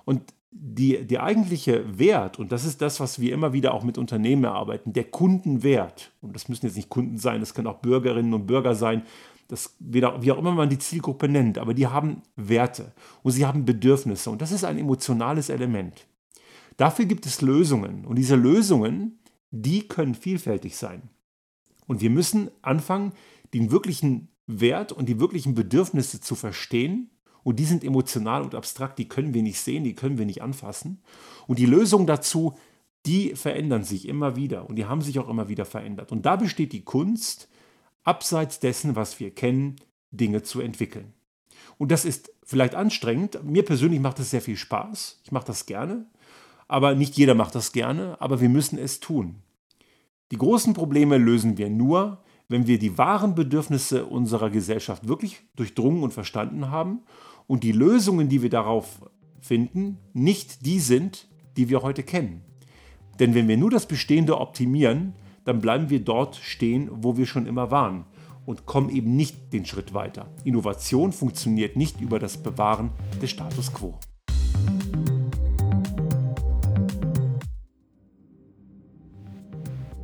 Und 0.07 0.33
die, 0.51 1.07
der 1.07 1.23
eigentliche 1.23 1.99
Wert, 1.99 2.39
und 2.39 2.51
das 2.51 2.65
ist 2.65 2.81
das, 2.81 2.99
was 2.99 3.21
wir 3.21 3.35
immer 3.35 3.53
wieder 3.53 3.75
auch 3.75 3.85
mit 3.85 3.99
Unternehmen 3.99 4.45
erarbeiten, 4.45 4.95
der 4.95 5.05
Kundenwert, 5.05 6.13
und 6.23 6.35
das 6.35 6.49
müssen 6.49 6.65
jetzt 6.67 6.77
nicht 6.77 6.89
Kunden 6.89 7.19
sein, 7.19 7.41
das 7.41 7.53
können 7.53 7.69
auch 7.69 7.81
Bürgerinnen 7.81 8.33
und 8.33 8.47
Bürger 8.47 8.75
sein, 8.75 9.03
das, 9.49 9.77
wie 9.79 10.05
auch 10.05 10.39
immer 10.39 10.53
man 10.53 10.71
die 10.71 10.79
Zielgruppe 10.79 11.29
nennt, 11.29 11.59
aber 11.59 11.75
die 11.75 11.87
haben 11.87 12.23
Werte 12.37 12.93
und 13.23 13.33
sie 13.33 13.45
haben 13.45 13.67
Bedürfnisse 13.67 14.31
und 14.31 14.41
das 14.41 14.51
ist 14.51 14.65
ein 14.65 14.79
emotionales 14.79 15.51
Element. 15.51 16.07
Dafür 16.77 17.05
gibt 17.05 17.27
es 17.27 17.41
Lösungen 17.41 18.05
und 18.05 18.17
diese 18.17 18.37
Lösungen, 18.37 19.19
die 19.51 19.87
können 19.89 20.15
vielfältig 20.15 20.77
sein. 20.77 21.11
Und 21.87 22.01
wir 22.01 22.11
müssen 22.11 22.51
anfangen, 22.63 23.13
den 23.53 23.71
wirklichen 23.71 24.29
Wert 24.47 24.93
und 24.93 25.09
die 25.09 25.21
wirklichen 25.21 25.55
Bedürfnisse 25.55 26.21
zu 26.21 26.35
verstehen. 26.35 27.11
Und 27.45 27.59
die 27.59 27.65
sind 27.65 27.83
emotional 27.85 28.43
und 28.43 28.55
abstrakt, 28.55 28.99
die 28.99 29.09
können 29.09 29.35
wir 29.35 29.43
nicht 29.43 29.59
sehen, 29.59 29.85
die 29.85 29.95
können 29.95 30.17
wir 30.17 30.27
nicht 30.27 30.43
anfassen. 30.43 31.03
Und 31.47 31.59
die 31.59 31.67
Lösungen 31.67 32.07
dazu, 32.07 32.55
die 33.05 33.35
verändern 33.35 33.83
sich 33.83 34.07
immer 34.09 34.37
wieder 34.37 34.69
und 34.69 34.77
die 34.77 34.85
haben 34.85 35.03
sich 35.03 35.19
auch 35.19 35.29
immer 35.29 35.49
wieder 35.49 35.65
verändert. 35.65 36.13
Und 36.13 36.25
da 36.25 36.37
besteht 36.37 36.73
die 36.73 36.85
Kunst, 36.85 37.49
abseits 38.05 38.61
dessen, 38.61 38.95
was 38.95 39.19
wir 39.19 39.35
kennen, 39.35 39.77
Dinge 40.13 40.43
zu 40.43 40.61
entwickeln. 40.61 41.13
Und 41.79 41.91
das 41.91 42.05
ist 42.05 42.33
vielleicht 42.45 42.75
anstrengend. 42.75 43.43
Mir 43.45 43.65
persönlich 43.65 44.01
macht 44.01 44.19
es 44.21 44.31
sehr 44.31 44.43
viel 44.43 44.57
Spaß. 44.57 45.21
Ich 45.25 45.33
mache 45.33 45.47
das 45.47 45.67
gerne. 45.67 46.07
Aber 46.73 46.95
nicht 46.95 47.19
jeder 47.19 47.35
macht 47.35 47.55
das 47.55 47.73
gerne, 47.73 48.17
aber 48.19 48.41
wir 48.41 48.49
müssen 48.49 48.79
es 48.79 48.99
tun. 48.99 49.43
Die 50.31 50.39
großen 50.39 50.73
Probleme 50.73 51.19
lösen 51.19 51.59
wir 51.59 51.69
nur, 51.69 52.23
wenn 52.49 52.67
wir 52.67 52.79
die 52.79 52.97
wahren 52.97 53.35
Bedürfnisse 53.35 54.07
unserer 54.07 54.49
Gesellschaft 54.49 55.07
wirklich 55.07 55.43
durchdrungen 55.55 56.03
und 56.03 56.15
verstanden 56.15 56.71
haben 56.71 57.03
und 57.47 57.63
die 57.63 57.73
Lösungen, 57.73 58.31
die 58.31 58.41
wir 58.41 58.49
darauf 58.49 59.03
finden, 59.39 59.99
nicht 60.15 60.65
die 60.65 60.81
sind, 60.81 61.29
die 61.59 61.69
wir 61.69 61.83
heute 61.83 62.05
kennen. 62.05 62.41
Denn 63.21 63.35
wenn 63.35 63.49
wir 63.49 63.59
nur 63.59 63.71
das 63.71 63.85
Bestehende 63.85 64.41
optimieren, 64.41 65.13
dann 65.45 65.61
bleiben 65.61 65.91
wir 65.91 66.01
dort 66.01 66.37
stehen, 66.37 66.89
wo 66.91 67.19
wir 67.19 67.27
schon 67.27 67.45
immer 67.45 67.71
waren 67.71 68.07
und 68.47 68.65
kommen 68.65 68.89
eben 68.89 69.15
nicht 69.15 69.53
den 69.53 69.67
Schritt 69.67 69.93
weiter. 69.93 70.31
Innovation 70.45 71.13
funktioniert 71.13 71.77
nicht 71.77 72.01
über 72.01 72.19
das 72.19 72.39
Bewahren 72.43 72.93
des 73.21 73.29
Status 73.29 73.75
quo. 73.75 73.99